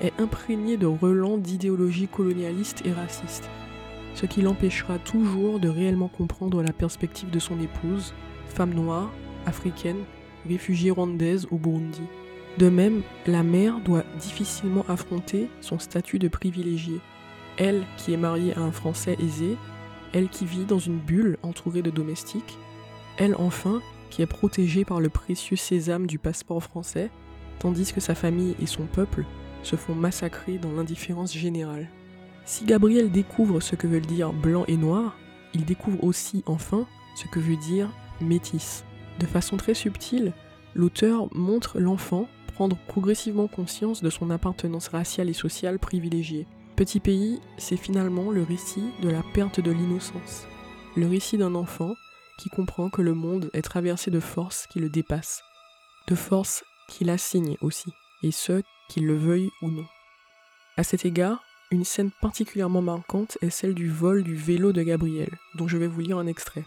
est 0.00 0.18
imprégné 0.20 0.76
de 0.76 0.86
relents 0.86 1.38
d'idéologie 1.38 2.08
colonialiste 2.08 2.84
et 2.84 2.92
raciste 2.92 3.48
ce 4.14 4.26
qui 4.26 4.42
l'empêchera 4.42 4.98
toujours 4.98 5.58
de 5.58 5.68
réellement 5.68 6.08
comprendre 6.08 6.62
la 6.62 6.72
perspective 6.72 7.30
de 7.30 7.38
son 7.38 7.60
épouse, 7.60 8.14
femme 8.48 8.72
noire, 8.72 9.10
africaine, 9.46 10.04
réfugiée 10.48 10.90
rwandaise 10.90 11.46
au 11.50 11.56
Burundi. 11.56 12.02
De 12.58 12.68
même, 12.68 13.02
la 13.26 13.42
mère 13.42 13.80
doit 13.80 14.04
difficilement 14.20 14.84
affronter 14.88 15.48
son 15.60 15.78
statut 15.78 16.18
de 16.18 16.28
privilégiée. 16.28 17.00
Elle 17.56 17.84
qui 17.96 18.12
est 18.12 18.18
mariée 18.18 18.54
à 18.56 18.60
un 18.60 18.72
Français 18.72 19.16
aisé, 19.20 19.56
elle 20.12 20.28
qui 20.28 20.46
vit 20.46 20.64
dans 20.64 20.78
une 20.78 20.98
bulle 20.98 21.38
entourée 21.42 21.82
de 21.82 21.90
domestiques, 21.90 22.58
elle 23.16 23.34
enfin 23.36 23.80
qui 24.10 24.22
est 24.22 24.26
protégée 24.26 24.84
par 24.84 25.00
le 25.00 25.08
précieux 25.08 25.56
sésame 25.56 26.06
du 26.06 26.20
passeport 26.20 26.62
français, 26.62 27.10
tandis 27.58 27.92
que 27.92 28.00
sa 28.00 28.14
famille 28.14 28.54
et 28.60 28.66
son 28.66 28.84
peuple 28.84 29.24
se 29.64 29.74
font 29.74 29.94
massacrer 29.94 30.58
dans 30.58 30.70
l'indifférence 30.70 31.32
générale. 31.32 31.88
Si 32.44 32.64
Gabriel 32.64 33.10
découvre 33.10 33.60
ce 33.60 33.74
que 33.74 33.86
veut 33.86 34.00
dire 34.00 34.32
blanc 34.32 34.64
et 34.68 34.76
noir, 34.76 35.16
il 35.54 35.64
découvre 35.64 36.02
aussi 36.04 36.42
enfin 36.46 36.86
ce 37.16 37.26
que 37.28 37.40
veut 37.40 37.56
dire 37.56 37.90
métis. 38.20 38.84
De 39.20 39.26
façon 39.26 39.56
très 39.56 39.74
subtile, 39.74 40.32
l'auteur 40.74 41.28
montre 41.34 41.78
l'enfant 41.78 42.28
prendre 42.54 42.76
progressivement 42.86 43.48
conscience 43.48 44.02
de 44.02 44.10
son 44.10 44.30
appartenance 44.30 44.88
raciale 44.88 45.28
et 45.28 45.34
sociale 45.34 45.78
privilégiée. 45.78 46.46
Petit 46.76 47.00
pays, 47.00 47.40
c'est 47.58 47.76
finalement 47.76 48.30
le 48.30 48.42
récit 48.42 48.90
de 49.02 49.08
la 49.08 49.22
perte 49.34 49.60
de 49.60 49.70
l'innocence. 49.70 50.46
Le 50.96 51.06
récit 51.06 51.38
d'un 51.38 51.54
enfant 51.54 51.94
qui 52.38 52.48
comprend 52.48 52.90
que 52.90 53.02
le 53.02 53.14
monde 53.14 53.50
est 53.52 53.62
traversé 53.62 54.10
de 54.10 54.20
forces 54.20 54.66
qui 54.68 54.80
le 54.80 54.88
dépassent, 54.88 55.42
de 56.08 56.14
forces 56.14 56.64
qui 56.88 57.04
l'assignent 57.04 57.56
aussi, 57.60 57.92
et 58.22 58.30
ce, 58.30 58.62
qu'il 58.88 59.06
le 59.06 59.16
veuille 59.16 59.50
ou 59.62 59.68
non. 59.68 59.86
À 60.76 60.84
cet 60.84 61.04
égard, 61.04 61.42
une 61.74 61.84
scène 61.84 62.10
particulièrement 62.22 62.82
marquante 62.82 63.36
est 63.42 63.50
celle 63.50 63.74
du 63.74 63.90
vol 63.90 64.22
du 64.22 64.36
vélo 64.36 64.72
de 64.72 64.82
Gabriel, 64.82 65.30
dont 65.56 65.68
je 65.68 65.76
vais 65.76 65.88
vous 65.88 66.00
lire 66.00 66.18
un 66.18 66.26
extrait. 66.26 66.64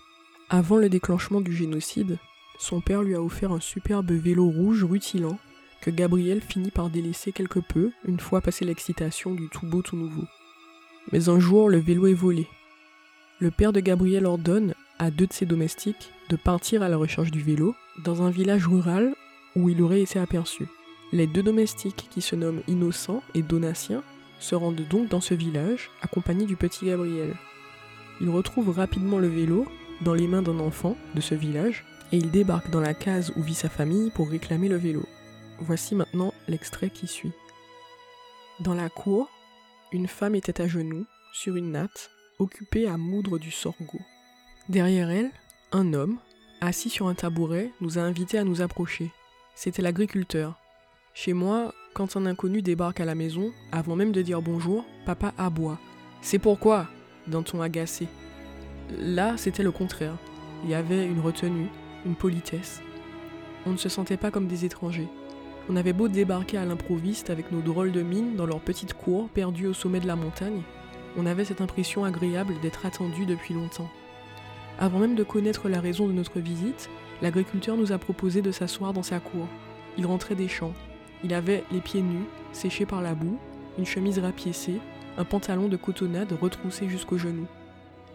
Avant 0.50 0.78
le 0.78 0.90
déclenchement 0.90 1.42
du 1.42 1.54
génocide, 1.54 2.20
son 2.60 2.82
père 2.82 3.04
lui 3.04 3.16
a 3.16 3.22
offert 3.22 3.52
un 3.52 3.60
superbe 3.60 4.12
vélo 4.12 4.50
rouge 4.50 4.84
rutilant 4.84 5.40
que 5.82 5.92
Gabriel 5.92 6.42
finit 6.42 6.72
par 6.72 6.90
délaisser 6.90 7.32
quelque 7.32 7.60
peu 7.60 7.92
une 8.06 8.20
fois 8.20 8.42
passé 8.42 8.66
l'excitation 8.66 9.34
du 9.34 9.48
tout 9.50 9.66
beau 9.66 9.82
tout 9.82 9.96
nouveau. 9.96 10.26
Mais 11.12 11.30
un 11.30 11.40
jour, 11.40 11.70
le 11.70 11.78
vélo 11.78 12.08
est 12.08 12.14
volé. 12.14 12.48
Le 13.40 13.52
père 13.52 13.72
de 13.72 13.80
Gabriel 13.80 14.26
ordonne 14.26 14.74
à 15.00 15.12
deux 15.12 15.28
de 15.28 15.34
ses 15.34 15.46
domestiques 15.46 16.12
de 16.30 16.36
partir 16.36 16.82
à 16.82 16.90
la 16.90 16.98
recherche 16.98 17.32
du 17.32 17.42
vélo 17.42 17.76
dans 18.04 18.24
un 18.24 18.30
village 18.30 18.68
rural 18.68 19.16
où 19.56 19.70
il 19.70 19.82
aurait 19.82 20.02
été 20.02 20.20
aperçu. 20.20 20.68
Les 21.14 21.28
deux 21.28 21.44
domestiques 21.44 22.08
qui 22.10 22.22
se 22.22 22.36
nomment 22.36 22.64
Innocent 22.68 23.24
et 23.36 23.42
Donatien 23.42 24.04
se 24.40 24.56
rendent 24.56 24.88
donc 24.88 25.10
dans 25.10 25.22
ce 25.22 25.34
village, 25.34 25.90
accompagnés 26.02 26.46
du 26.46 26.56
petit 26.56 26.86
Gabriel. 26.86 27.36
Ils 28.22 28.30
retrouvent 28.30 28.76
rapidement 28.76 29.20
le 29.20 29.28
vélo 29.28 29.68
dans 30.02 30.14
les 30.14 30.28
mains 30.28 30.42
d'un 30.42 30.60
enfant 30.60 30.96
de 31.16 31.22
ce 31.22 31.36
village, 31.36 31.86
et 32.12 32.18
ils 32.18 32.32
débarquent 32.32 32.70
dans 32.70 32.82
la 32.82 32.94
case 32.94 33.34
où 33.36 33.42
vit 33.42 33.56
sa 33.56 33.70
famille 33.70 34.12
pour 34.12 34.30
réclamer 34.30 34.70
le 34.70 34.78
vélo. 34.78 35.04
Voici 35.60 35.96
maintenant 35.96 36.34
l'extrait 36.48 36.90
qui 36.90 37.08
suit. 37.08 37.34
Dans 38.60 38.74
la 38.74 38.90
cour, 38.90 39.30
une 39.92 40.08
femme 40.08 40.36
était 40.36 40.62
à 40.62 40.68
genoux, 40.68 41.06
sur 41.34 41.56
une 41.56 41.72
natte, 41.72 42.10
occupée 42.40 42.88
à 42.88 42.98
moudre 42.98 43.38
du 43.38 43.52
sorgho. 43.52 44.00
Derrière 44.70 45.10
elle, 45.10 45.32
un 45.72 45.94
homme, 45.94 46.20
assis 46.62 46.90
sur 46.90 47.08
un 47.08 47.14
tabouret, 47.14 47.72
nous 47.82 47.98
a 47.98 48.02
invités 48.02 48.38
à 48.38 48.44
nous 48.44 48.62
approcher. 48.62 49.12
C'était 49.56 49.82
l'agriculteur. 49.82 50.60
Chez 51.14 51.34
moi, 51.34 51.74
quand 51.98 52.16
un 52.16 52.28
inconnu 52.28 52.62
débarque 52.62 53.00
à 53.00 53.06
la 53.06 53.16
maison, 53.16 53.52
avant 53.72 53.96
même 53.96 54.12
de 54.12 54.22
dire 54.22 54.40
bonjour, 54.40 54.86
papa 55.04 55.34
aboie. 55.36 55.80
C'est 56.22 56.38
pourquoi 56.38 56.86
d'un 57.26 57.42
ton 57.42 57.60
agacé. 57.60 58.08
Là, 59.00 59.36
c'était 59.36 59.64
le 59.64 59.72
contraire. 59.72 60.16
Il 60.64 60.70
y 60.70 60.76
avait 60.76 61.08
une 61.08 61.20
retenue, 61.20 61.70
une 62.06 62.14
politesse. 62.14 62.84
On 63.66 63.72
ne 63.72 63.78
se 63.78 63.90
sentait 63.90 64.16
pas 64.16 64.30
comme 64.30 64.46
des 64.46 64.64
étrangers. 64.64 65.08
On 65.70 65.76
avait 65.76 65.92
beau 65.92 66.08
débarquer 66.08 66.60
à 66.60 66.66
l'improviste 66.66 67.32
avec 67.32 67.52
nos 67.52 67.62
drôles 67.62 67.92
de 67.92 68.04
mines 68.04 68.36
dans 68.36 68.46
leur 68.46 68.60
petite 68.60 68.94
cour 68.94 69.28
perdue 69.30 69.66
au 69.66 69.74
sommet 69.74 70.00
de 70.00 70.06
la 70.06 70.16
montagne, 70.16 70.62
on 71.18 71.26
avait 71.26 71.46
cette 71.46 71.62
impression 71.62 72.06
agréable 72.06 72.54
d'être 72.62 72.86
attendu 72.86 73.26
depuis 73.26 73.56
longtemps. 73.56 73.90
Avant 74.78 75.00
même 75.00 75.16
de 75.16 75.24
connaître 75.24 75.68
la 75.68 75.82
raison 75.82 76.06
de 76.06 76.14
notre 76.14 76.40
visite, 76.40 76.92
l'agriculteur 77.24 77.76
nous 77.76 77.92
a 77.92 77.98
proposé 77.98 78.44
de 78.44 78.52
s'asseoir 78.52 78.94
dans 78.94 79.02
sa 79.02 79.20
cour. 79.20 79.48
Il 79.98 80.06
rentrait 80.06 80.36
des 80.36 80.48
champs. 80.48 80.76
Il 81.24 81.34
avait 81.34 81.64
les 81.72 81.82
pieds 81.82 82.02
nus, 82.02 82.26
séchés 82.52 82.86
par 82.86 83.02
la 83.02 83.16
boue, 83.16 83.38
une 83.78 83.86
chemise 83.86 84.20
rapiécée, 84.20 84.80
un 85.18 85.24
pantalon 85.26 85.68
de 85.68 85.78
cotonnade 85.78 86.32
retroussé 86.40 86.88
jusqu'aux 86.88 87.18
genoux. 87.18 87.48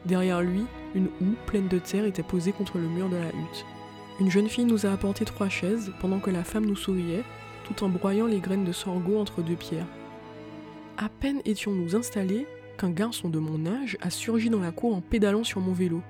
Derrière 0.07 0.43
lui, 0.43 0.65
une 0.95 1.07
houe 1.21 1.35
pleine 1.47 1.69
de 1.69 1.79
terre 1.79 2.05
était 2.05 2.23
posée 2.23 2.53
contre 2.53 2.79
le 2.79 2.89
mur 2.89 3.09
de 3.09 3.17
la 3.17 3.29
hutte. 3.29 3.65
Une 4.21 4.31
jeune 4.31 4.49
fille 4.49 4.65
nous 4.65 4.87
a 4.87 4.91
apporté 4.93 5.25
trois 5.25 5.49
chaises 5.49 5.93
pendant 6.01 6.21
que 6.21 6.31
la 6.31 6.45
femme 6.45 6.67
nous 6.67 6.77
souriait, 6.77 7.25
tout 7.65 7.85
en 7.85 7.89
broyant 7.89 8.27
les 8.27 8.41
graines 8.41 8.65
de 8.65 8.73
sorgho 8.73 9.19
entre 9.19 9.43
deux 9.43 9.57
pierres. 9.57 9.87
À 10.99 11.09
peine 11.09 11.41
étions-nous 11.45 11.97
installés 11.97 12.47
qu'un 12.79 12.91
garçon 12.91 13.29
de 13.29 13.39
mon 13.39 13.67
âge 13.67 13.97
a 14.01 14.11
surgi 14.11 14.51
dans 14.51 14.61
la 14.61 14.73
cour 14.73 14.95
en 14.95 15.01
pédalant 15.01 15.45
sur 15.45 15.61
mon 15.61 15.73
vélo. 15.73 16.03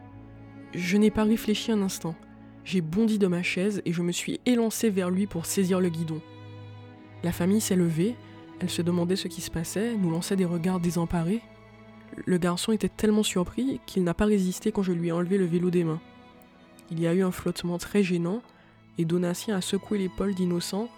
Je 0.74 0.96
n'ai 0.96 1.11
pas 1.11 1.24
réfléchi 1.24 1.70
un 1.70 1.83
instant. 1.83 2.14
J'ai 2.64 2.81
bondi 2.81 3.18
de 3.18 3.26
ma 3.26 3.42
chaise 3.42 3.83
et 3.85 3.92
je 3.92 4.02
me 4.02 4.12
suis 4.12 4.40
élancé 4.46 4.88
vers 4.88 5.11
lui 5.11 5.26
pour 5.26 5.46
saisir 5.46 5.81
le 5.81 5.88
guidon. 5.88 6.20
La 7.22 7.32
famille 7.32 7.61
s'est 7.61 7.76
levée, 7.76 8.16
elle 8.61 8.70
se 8.70 8.82
demandait 8.82 9.16
ce 9.16 9.28
qui 9.28 9.40
se 9.40 9.50
passait, 9.50 9.96
nous 9.96 10.11
lançait 10.11 10.37
des 10.37 10.44
regards 10.44 10.80
désemparés. 10.80 11.42
Le 12.26 12.38
garçon 12.38 12.72
était 12.72 12.88
tellement 12.88 13.22
surpris 13.22 13.80
qu'il 13.87 14.04
n'a 14.04 14.14
pas 14.14 14.24
résisté 14.24 14.72
quand 14.72 14.82
je 14.82 14.92
lui 14.92 15.08
ai 15.08 15.12
enlevé 15.12 15.38
le 15.38 15.46
vélo 15.46 15.70
des 15.70 15.85
mains. 15.85 16.00
Il 16.90 17.00
y 17.00 17.06
a 17.06 17.14
eu 17.14 17.22
un 17.22 17.30
flottement 17.30 17.78
très 17.78 18.02
gênant, 18.02 18.42
et 18.98 19.04
Donatien 19.04 19.56
a 19.56 19.61
secoué 19.61 19.98
l'épaule 19.98 20.35
d'Innocent, 20.35 20.88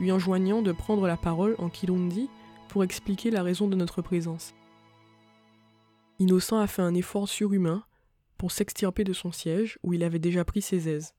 lui 0.00 0.10
enjoignant 0.10 0.62
de 0.62 0.72
prendre 0.72 1.06
la 1.06 1.16
parole 1.16 1.54
en 1.58 1.68
Kirundi 1.68 2.28
pour 2.68 2.82
expliquer 2.82 3.30
la 3.30 3.42
raison 3.42 3.68
de 3.68 3.76
notre 3.76 4.02
présence. 4.02 4.54
Innocent 6.18 6.58
a 6.58 6.66
fait 6.66 6.82
un 6.82 6.94
effort 6.94 7.28
surhumain 7.28 7.84
pour 8.38 8.52
s'extirper 8.52 9.04
de 9.04 9.12
son 9.12 9.32
siège 9.32 9.78
où 9.82 9.92
il 9.92 10.02
avait 10.02 10.18
déjà 10.18 10.44
pris 10.44 10.62
ses 10.62 10.88
aises. 10.88 11.14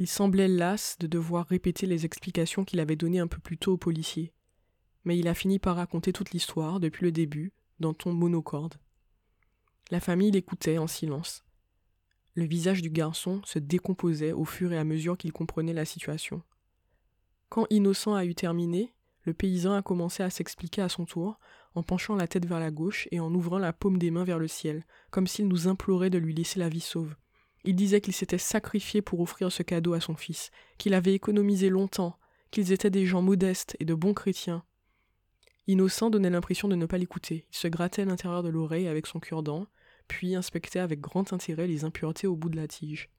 Il 0.00 0.06
semblait 0.06 0.48
las 0.48 0.96
de 0.98 1.06
devoir 1.06 1.46
répéter 1.46 1.84
les 1.86 2.06
explications 2.06 2.64
qu'il 2.64 2.80
avait 2.80 2.96
données 2.96 3.18
un 3.18 3.26
peu 3.26 3.38
plus 3.38 3.58
tôt 3.58 3.74
au 3.74 3.76
policier. 3.76 4.32
Mais 5.04 5.18
il 5.18 5.28
a 5.28 5.34
fini 5.34 5.58
par 5.58 5.76
raconter 5.76 6.10
toute 6.14 6.30
l'histoire, 6.30 6.80
depuis 6.80 7.04
le 7.04 7.12
début, 7.12 7.52
dans 7.80 7.92
ton 7.92 8.14
monocorde. 8.14 8.76
La 9.90 10.00
famille 10.00 10.30
l'écoutait 10.30 10.78
en 10.78 10.86
silence. 10.86 11.44
Le 12.34 12.44
visage 12.44 12.80
du 12.80 12.88
garçon 12.88 13.42
se 13.44 13.58
décomposait 13.58 14.32
au 14.32 14.46
fur 14.46 14.72
et 14.72 14.78
à 14.78 14.84
mesure 14.84 15.18
qu'il 15.18 15.34
comprenait 15.34 15.74
la 15.74 15.84
situation. 15.84 16.42
Quand 17.50 17.66
Innocent 17.68 18.14
a 18.14 18.24
eu 18.24 18.34
terminé, 18.34 18.94
le 19.24 19.34
paysan 19.34 19.74
a 19.74 19.82
commencé 19.82 20.22
à 20.22 20.30
s'expliquer 20.30 20.80
à 20.80 20.88
son 20.88 21.04
tour, 21.04 21.38
en 21.74 21.82
penchant 21.82 22.16
la 22.16 22.26
tête 22.26 22.46
vers 22.46 22.60
la 22.60 22.70
gauche 22.70 23.06
et 23.10 23.20
en 23.20 23.34
ouvrant 23.34 23.58
la 23.58 23.74
paume 23.74 23.98
des 23.98 24.10
mains 24.10 24.24
vers 24.24 24.38
le 24.38 24.48
ciel, 24.48 24.86
comme 25.10 25.26
s'il 25.26 25.46
nous 25.46 25.68
implorait 25.68 26.08
de 26.08 26.16
lui 26.16 26.32
laisser 26.32 26.58
la 26.58 26.70
vie 26.70 26.80
sauve. 26.80 27.14
Il 27.64 27.76
disait 27.76 28.00
qu'il 28.00 28.14
s'était 28.14 28.38
sacrifié 28.38 29.02
pour 29.02 29.20
offrir 29.20 29.52
ce 29.52 29.62
cadeau 29.62 29.92
à 29.92 30.00
son 30.00 30.16
fils, 30.16 30.50
qu'il 30.78 30.94
avait 30.94 31.14
économisé 31.14 31.68
longtemps, 31.68 32.18
qu'ils 32.50 32.72
étaient 32.72 32.90
des 32.90 33.06
gens 33.06 33.22
modestes 33.22 33.76
et 33.80 33.84
de 33.84 33.94
bons 33.94 34.14
chrétiens. 34.14 34.64
Innocent 35.66 36.10
donnait 36.10 36.30
l'impression 36.30 36.68
de 36.68 36.74
ne 36.74 36.86
pas 36.86 36.98
l'écouter. 36.98 37.46
Il 37.52 37.56
se 37.56 37.68
grattait 37.68 38.04
l'intérieur 38.04 38.42
de 38.42 38.48
l'oreille 38.48 38.88
avec 38.88 39.06
son 39.06 39.20
cure-dent, 39.20 39.66
puis 40.08 40.34
inspectait 40.34 40.80
avec 40.80 41.00
grand 41.00 41.32
intérêt 41.32 41.66
les 41.66 41.84
impuretés 41.84 42.26
au 42.26 42.34
bout 42.34 42.48
de 42.48 42.56
la 42.56 42.66
tige. 42.66 43.10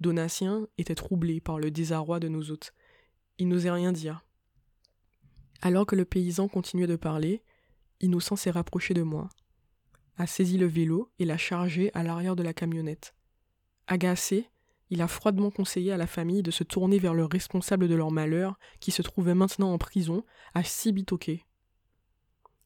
Donatien 0.00 0.66
était 0.78 0.94
troublé 0.94 1.40
par 1.40 1.58
le 1.58 1.70
désarroi 1.70 2.18
de 2.18 2.28
nos 2.28 2.50
hôtes. 2.50 2.72
Il 3.38 3.48
n'osait 3.48 3.70
rien 3.70 3.92
dire. 3.92 4.24
Alors 5.60 5.86
que 5.86 5.94
le 5.94 6.06
paysan 6.06 6.48
continuait 6.48 6.86
de 6.86 6.96
parler, 6.96 7.42
Innocent 8.00 8.36
s'est 8.36 8.50
rapproché 8.50 8.94
de 8.94 9.02
moi, 9.02 9.28
a 10.16 10.26
saisi 10.26 10.56
le 10.56 10.66
vélo 10.66 11.12
et 11.18 11.26
l'a 11.26 11.36
chargé 11.36 11.90
à 11.92 12.02
l'arrière 12.02 12.34
de 12.34 12.42
la 12.42 12.54
camionnette. 12.54 13.14
Agacé, 13.90 14.48
il 14.90 15.02
a 15.02 15.08
froidement 15.08 15.50
conseillé 15.50 15.90
à 15.90 15.96
la 15.96 16.06
famille 16.06 16.44
de 16.44 16.52
se 16.52 16.62
tourner 16.62 17.00
vers 17.00 17.12
le 17.12 17.24
responsable 17.24 17.88
de 17.88 17.96
leur 17.96 18.12
malheur, 18.12 18.56
qui 18.78 18.92
se 18.92 19.02
trouvait 19.02 19.34
maintenant 19.34 19.72
en 19.72 19.78
prison, 19.78 20.22
à 20.54 20.62
Sibitoke. 20.62 21.44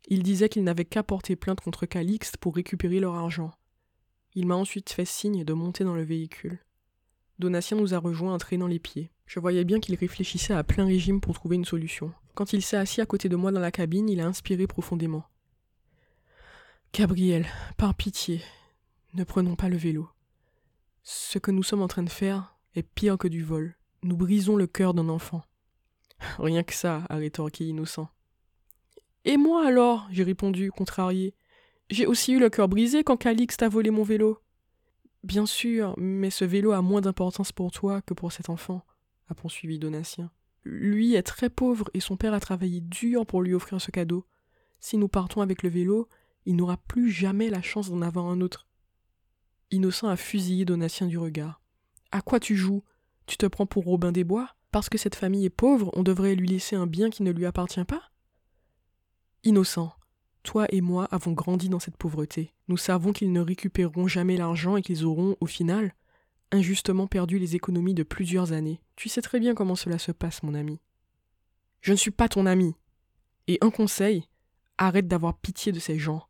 Il 0.06 0.22
disait 0.22 0.50
qu'il 0.50 0.64
n'avait 0.64 0.84
qu'à 0.84 1.02
porter 1.02 1.34
plainte 1.34 1.62
contre 1.62 1.86
Calixte 1.86 2.36
pour 2.36 2.54
récupérer 2.54 3.00
leur 3.00 3.14
argent. 3.14 3.52
Il 4.34 4.46
m'a 4.46 4.54
ensuite 4.54 4.90
fait 4.90 5.06
signe 5.06 5.44
de 5.44 5.52
monter 5.54 5.82
dans 5.82 5.94
le 5.94 6.02
véhicule. 6.02 6.58
Donatien 7.38 7.78
nous 7.78 7.94
a 7.94 7.98
rejoints 7.98 8.34
en 8.34 8.38
traînant 8.38 8.66
les 8.66 8.78
pieds. 8.78 9.10
Je 9.24 9.40
voyais 9.40 9.64
bien 9.64 9.80
qu'il 9.80 9.94
réfléchissait 9.94 10.52
à 10.52 10.62
plein 10.62 10.84
régime 10.84 11.22
pour 11.22 11.32
trouver 11.32 11.56
une 11.56 11.64
solution. 11.64 12.12
Quand 12.34 12.52
il 12.52 12.60
s'est 12.60 12.76
assis 12.76 13.00
à 13.00 13.06
côté 13.06 13.30
de 13.30 13.36
moi 13.36 13.50
dans 13.50 13.60
la 13.60 13.70
cabine, 13.70 14.10
il 14.10 14.20
a 14.20 14.26
inspiré 14.26 14.66
profondément. 14.66 15.24
Gabriel, 16.92 17.46
par 17.78 17.94
pitié, 17.94 18.42
ne 19.14 19.24
prenons 19.24 19.56
pas 19.56 19.70
le 19.70 19.78
vélo. 19.78 20.10
Ce 21.06 21.38
que 21.38 21.50
nous 21.50 21.62
sommes 21.62 21.82
en 21.82 21.88
train 21.88 22.02
de 22.02 22.08
faire 22.08 22.56
est 22.74 22.82
pire 22.82 23.18
que 23.18 23.28
du 23.28 23.42
vol. 23.42 23.76
Nous 24.02 24.16
brisons 24.16 24.56
le 24.56 24.66
cœur 24.66 24.94
d'un 24.94 25.10
enfant. 25.10 25.44
Rien 26.38 26.62
que 26.62 26.72
ça, 26.72 27.04
a 27.10 27.16
rétorqué 27.16 27.66
Innocent. 27.66 28.08
Et 29.26 29.36
moi 29.36 29.66
alors? 29.66 30.08
j'ai 30.10 30.22
répondu, 30.22 30.70
contrarié. 30.70 31.34
J'ai 31.90 32.06
aussi 32.06 32.32
eu 32.32 32.40
le 32.40 32.48
cœur 32.48 32.68
brisé 32.68 33.04
quand 33.04 33.18
Calixte 33.18 33.62
a 33.62 33.68
volé 33.68 33.90
mon 33.90 34.02
vélo. 34.02 34.38
Bien 35.22 35.44
sûr, 35.44 35.94
mais 35.98 36.30
ce 36.30 36.46
vélo 36.46 36.72
a 36.72 36.80
moins 36.80 37.02
d'importance 37.02 37.52
pour 37.52 37.70
toi 37.70 38.00
que 38.00 38.14
pour 38.14 38.32
cet 38.32 38.48
enfant, 38.48 38.82
a 39.28 39.34
poursuivi 39.34 39.78
Donatien. 39.78 40.30
Lui 40.62 41.14
est 41.16 41.22
très 41.22 41.50
pauvre 41.50 41.90
et 41.92 42.00
son 42.00 42.16
père 42.16 42.32
a 42.32 42.40
travaillé 42.40 42.80
dur 42.80 43.26
pour 43.26 43.42
lui 43.42 43.52
offrir 43.52 43.78
ce 43.78 43.90
cadeau. 43.90 44.26
Si 44.80 44.96
nous 44.96 45.08
partons 45.08 45.42
avec 45.42 45.62
le 45.62 45.68
vélo, 45.68 46.08
il 46.46 46.56
n'aura 46.56 46.78
plus 46.78 47.10
jamais 47.10 47.50
la 47.50 47.60
chance 47.60 47.90
d'en 47.90 48.00
avoir 48.00 48.26
un 48.26 48.40
autre. 48.40 48.66
Innocent 49.70 50.08
a 50.08 50.16
fusillé 50.16 50.64
Donatien 50.64 51.06
du 51.06 51.18
regard. 51.18 51.60
À 52.12 52.20
quoi 52.20 52.40
tu 52.40 52.56
joues? 52.56 52.82
Tu 53.26 53.36
te 53.36 53.46
prends 53.46 53.66
pour 53.66 53.84
Robin 53.84 54.12
des 54.12 54.24
Bois? 54.24 54.54
Parce 54.70 54.88
que 54.88 54.98
cette 54.98 55.14
famille 55.14 55.46
est 55.46 55.50
pauvre, 55.50 55.90
on 55.94 56.02
devrait 56.02 56.34
lui 56.34 56.48
laisser 56.48 56.76
un 56.76 56.86
bien 56.86 57.10
qui 57.10 57.22
ne 57.22 57.30
lui 57.30 57.46
appartient 57.46 57.84
pas? 57.84 58.10
Innocent, 59.44 59.92
toi 60.42 60.66
et 60.70 60.80
moi 60.80 61.06
avons 61.10 61.32
grandi 61.32 61.68
dans 61.68 61.78
cette 61.78 61.96
pauvreté. 61.96 62.52
Nous 62.68 62.76
savons 62.76 63.12
qu'ils 63.12 63.32
ne 63.32 63.40
récupéreront 63.40 64.08
jamais 64.08 64.36
l'argent 64.36 64.76
et 64.76 64.82
qu'ils 64.82 65.04
auront, 65.04 65.36
au 65.40 65.46
final, 65.46 65.94
injustement 66.50 67.06
perdu 67.06 67.38
les 67.38 67.56
économies 67.56 67.94
de 67.94 68.02
plusieurs 68.02 68.52
années. 68.52 68.80
Tu 68.96 69.08
sais 69.08 69.22
très 69.22 69.38
bien 69.38 69.54
comment 69.54 69.76
cela 69.76 69.98
se 69.98 70.12
passe, 70.12 70.42
mon 70.42 70.54
ami. 70.54 70.80
Je 71.80 71.92
ne 71.92 71.96
suis 71.96 72.10
pas 72.10 72.28
ton 72.28 72.46
ami. 72.46 72.74
Et 73.46 73.58
un 73.60 73.70
conseil, 73.70 74.28
arrête 74.78 75.06
d'avoir 75.06 75.38
pitié 75.38 75.72
de 75.72 75.78
ces 75.78 75.98
gens. 75.98 76.26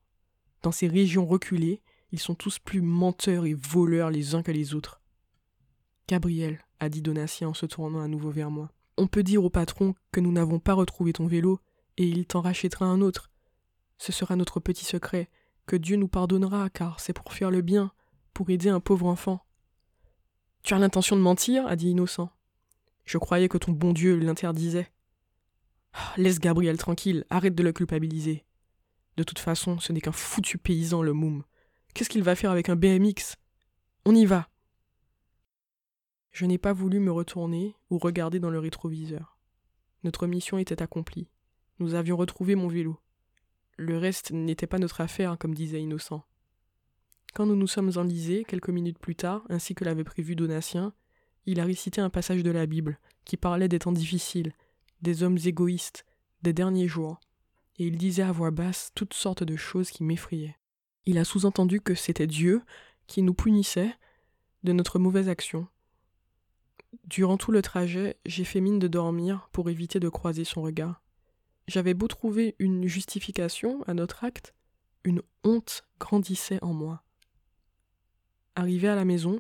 Dans 0.63 0.73
ces 0.73 0.89
régions 0.89 1.27
reculées, 1.27 1.81
ils 2.15 2.21
sont 2.21 2.37
tous 2.37 2.61
plus 2.61 2.81
menteurs 2.81 3.45
et 3.45 3.55
voleurs 3.55 4.09
les 4.09 4.37
uns 4.37 4.45
que 4.45 4.53
les 4.53 4.73
autres. 4.73 5.01
Gabriel, 6.07 6.65
a 6.79 6.89
dit 6.89 7.03
Donatien 7.03 7.49
en 7.49 7.55
se 7.55 7.67
tournant 7.67 8.01
à 8.01 8.07
nouveau 8.07 8.31
vers 8.31 8.53
moi, 8.53 8.71
on 8.97 9.09
peut 9.09 9.25
dire 9.25 9.43
au 9.43 9.51
patron 9.51 9.97
que 10.13 10.21
nous 10.21 10.31
n'avons 10.31 10.61
pas 10.61 10.75
retrouvé 10.75 11.13
ton 11.13 11.27
vélo 11.27 11.59
et 11.97 12.07
il 12.07 12.25
t'en 12.25 12.41
rachètera 12.41 12.87
un 12.87 13.01
autre. 13.01 13.33
Ce 13.99 14.13
sera 14.13 14.37
notre 14.37 14.61
petit 14.61 14.85
secret, 14.85 15.29
que 15.67 15.75
Dieu 15.75 15.97
nous 15.97 16.07
pardonnera, 16.07 16.71
car 16.71 17.01
c'est 17.01 17.13
pour 17.13 17.33
faire 17.33 17.51
le 17.51 17.63
bien, 17.63 17.91
pour 18.33 18.49
aider 18.49 18.69
un 18.69 18.79
pauvre 18.79 19.07
enfant. 19.07 19.45
Tu 20.63 20.73
as 20.73 20.79
l'intention 20.79 21.17
de 21.17 21.21
mentir 21.21 21.67
a 21.67 21.75
dit 21.75 21.91
Innocent. 21.91 22.31
Je 23.05 23.19
croyais 23.19 23.49
que 23.49 23.59
ton 23.59 23.73
bon 23.73 23.93
Dieu 23.93 24.17
l'interdisait. 24.17 24.93
Ah, 25.95 26.13
laisse 26.17 26.39
Gabriel 26.39 26.79
tranquille, 26.79 27.25
arrête 27.29 27.57
de 27.57 27.65
le 27.65 27.73
culpabiliser. 27.73 28.45
De 29.17 29.25
toute 29.25 29.41
façon, 29.41 29.81
ce 29.81 29.93
n'est 29.93 30.01
qu'un 30.01 30.13
foutu 30.13 30.59
paysan, 30.59 31.03
le 31.03 31.13
moum. 31.13 31.43
Qu'est-ce 31.95 32.11
qu'il 32.11 32.25
va 32.25 32.35
faire 32.35 32.51
avec 32.51 32.69
un 32.69 32.75
BMX 32.75 33.37
On 34.05 34.17
y 34.17 34.27
va. 34.27 34.49
Je 36.33 36.45
n'ai 36.45 36.59
pas 36.59 36.73
voulu 36.73 36.99
me 36.99 37.13
retourner 37.13 37.77
ou 37.89 37.99
regarder 37.99 38.41
dans 38.41 38.51
le 38.51 38.59
rétroviseur. 38.59 39.39
Notre 40.03 40.27
mission 40.27 40.59
était 40.59 40.83
accomplie. 40.83 41.29
Nous 41.79 41.95
avions 41.95 42.17
retrouvé 42.17 42.57
mon 42.57 42.67
vélo. 42.67 42.99
Le 43.77 43.97
reste 43.97 44.33
n'était 44.33 44.67
pas 44.67 44.81
notre 44.81 45.03
affaire, 45.03 45.39
comme 45.39 45.55
disait 45.55 45.81
Innocent. 45.81 46.25
Quand 47.33 47.47
nous 47.47 47.55
nous 47.55 47.69
sommes 47.69 47.93
enlisés, 47.95 48.45
quelques 48.45 48.71
minutes 48.71 48.99
plus 48.99 49.15
tard, 49.15 49.45
ainsi 49.49 49.77
que 49.77 49.85
l'avait 49.85 50.03
prévu 50.03 50.35
Donatien, 50.35 50.93
il 51.47 51.61
a 51.61 51.65
récité 51.65 52.01
un 52.01 52.11
passage 52.11 52.43
de 52.43 52.51
la 52.51 52.67
Bible 52.67 52.99
qui 53.25 53.37
parlait 53.37 53.69
des 53.69 53.79
temps 53.79 53.93
difficiles, 53.93 54.53
des 55.01 55.23
hommes 55.23 55.39
égoïstes, 55.45 56.05
des 56.43 56.53
derniers 56.53 56.89
jours, 56.89 57.21
et 57.79 57.87
il 57.87 57.99
disait 57.99 58.25
à 58.25 58.33
voix 58.33 58.51
basse 58.51 58.91
toutes 58.97 59.15
sortes 59.15 59.45
de 59.45 59.55
choses 59.55 59.91
qui 59.91 60.03
m'effrayaient. 60.03 60.57
Il 61.07 61.19
a 61.19 61.25
sous-entendu 61.25 61.81
que 61.81 61.95
c'était 61.95 62.27
Dieu 62.27 62.63
qui 63.07 63.23
nous 63.23 63.35
punissait 63.35 63.95
de 64.63 64.73
notre 64.73 64.99
mauvaise 64.99 65.29
action. 65.29 65.67
Durant 67.05 67.37
tout 67.37 67.53
le 67.53 67.61
trajet, 67.61 68.17
j'ai 68.25 68.45
fait 68.45 68.61
mine 68.61 68.79
de 68.79 68.89
dormir 68.89 69.49
pour 69.53 69.69
éviter 69.69 70.01
de 70.01 70.09
croiser 70.09 70.45
son 70.45 70.63
regard. 70.63 71.03
J'avais 71.69 71.95
beau 71.95 72.09
trouver 72.09 72.55
une 72.59 72.87
justification 72.87 73.83
à 73.85 73.95
notre 73.95 74.25
acte, 74.25 74.55
une 75.05 75.23
honte 75.43 75.85
grandissait 75.99 76.63
en 76.63 76.73
moi. 76.73 77.03
Arrivé 78.55 78.89
à 78.89 78.95
la 78.95 79.05
maison, 79.05 79.39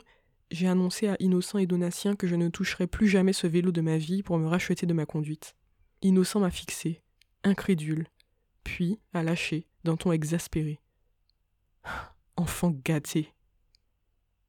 j'ai 0.50 0.68
annoncé 0.68 1.09
à 1.09 1.16
Innocent 1.20 1.59
et 1.59 1.66
Donatien 1.66 2.16
que 2.16 2.27
je 2.27 2.35
ne 2.35 2.48
toucherais 2.48 2.87
plus 2.87 3.09
jamais 3.09 3.33
ce 3.33 3.46
vélo 3.46 3.72
de 3.72 3.81
ma 3.81 3.96
vie 3.96 4.22
pour 4.22 4.38
me 4.38 4.46
racheter 4.46 4.87
de 4.87 4.92
ma 4.92 5.07
conduite. 5.07 5.55
Innocent 6.03 6.40
m'a 6.40 6.50
fixé, 6.50 7.03
incrédule, 7.44 8.09
puis 8.62 8.98
a 9.12 9.22
lâché 9.22 9.66
d'un 9.85 9.96
ton 9.96 10.12
exaspéré. 10.12 10.81
Enfant 12.37 12.70
gâté. 12.70 13.33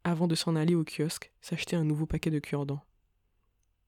Avant 0.03 0.27
de 0.27 0.35
s'en 0.35 0.55
aller 0.55 0.75
au 0.75 0.83
kiosque, 0.83 1.31
s'acheter 1.41 1.75
un 1.75 1.83
nouveau 1.83 2.05
paquet 2.05 2.31
de 2.31 2.39
cure-dents. 2.39 2.83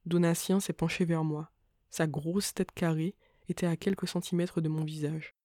Donatien 0.06 0.60
s'est 0.60 0.74
penché 0.74 1.06
vers 1.06 1.24
moi, 1.24 1.52
sa 1.90 2.08
grosse 2.08 2.54
tête 2.54 2.72
carrée 2.72 3.16
était 3.50 3.68
à 3.68 3.78
quelques 3.78 4.08
centimètres 4.08 4.62
de 4.62 4.70
mon 4.70 4.84
visage. 4.84 5.36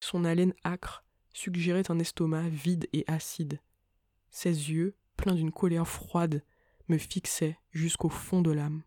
Son 0.00 0.24
haleine 0.24 0.54
âcre 0.64 1.04
suggérait 1.32 1.90
un 1.90 1.98
estomac 1.98 2.48
vide 2.48 2.88
et 2.92 3.04
acide. 3.06 3.60
Ses 4.30 4.70
yeux, 4.70 4.96
pleins 5.16 5.34
d'une 5.34 5.52
colère 5.52 5.86
froide, 5.86 6.44
me 6.88 6.98
fixaient 6.98 7.58
jusqu'au 7.70 8.08
fond 8.08 8.42
de 8.42 8.50
l'âme. 8.50 8.82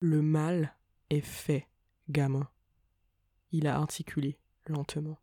Le 0.00 0.22
mal 0.22 0.76
est 1.10 1.20
fait, 1.20 1.68
gamin. 2.08 2.48
Il 3.50 3.66
a 3.66 3.76
articulé 3.76 4.38
lentement. 4.66 5.18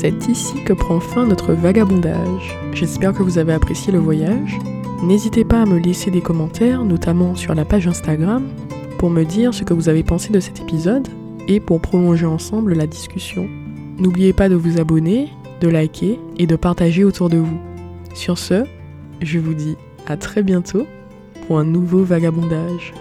C'est 0.00 0.28
ici 0.28 0.62
que 0.64 0.72
prend 0.72 1.00
fin 1.00 1.26
notre 1.26 1.54
vagabondage. 1.54 2.56
J'espère 2.72 3.12
que 3.12 3.22
vous 3.24 3.36
avez 3.36 3.52
apprécié 3.52 3.92
le 3.92 3.98
voyage. 3.98 4.56
N'hésitez 5.02 5.44
pas 5.44 5.62
à 5.62 5.66
me 5.66 5.80
laisser 5.80 6.12
des 6.12 6.20
commentaires, 6.20 6.84
notamment 6.84 7.34
sur 7.34 7.52
la 7.52 7.64
page 7.64 7.88
Instagram, 7.88 8.46
pour 8.98 9.10
me 9.10 9.24
dire 9.24 9.52
ce 9.52 9.64
que 9.64 9.74
vous 9.74 9.88
avez 9.88 10.04
pensé 10.04 10.32
de 10.32 10.38
cet 10.38 10.60
épisode 10.60 11.08
et 11.48 11.58
pour 11.58 11.80
prolonger 11.80 12.26
ensemble 12.26 12.74
la 12.74 12.86
discussion. 12.86 13.48
N'oubliez 13.98 14.32
pas 14.32 14.48
de 14.48 14.54
vous 14.54 14.78
abonner, 14.78 15.30
de 15.60 15.68
liker 15.68 16.20
et 16.36 16.46
de 16.46 16.54
partager 16.54 17.02
autour 17.02 17.28
de 17.28 17.38
vous. 17.38 17.58
Sur 18.14 18.38
ce, 18.38 18.62
je 19.20 19.40
vous 19.40 19.54
dis 19.54 19.76
à 20.06 20.16
très 20.16 20.44
bientôt 20.44 20.86
pour 21.48 21.58
un 21.58 21.64
nouveau 21.64 22.04
vagabondage. 22.04 22.94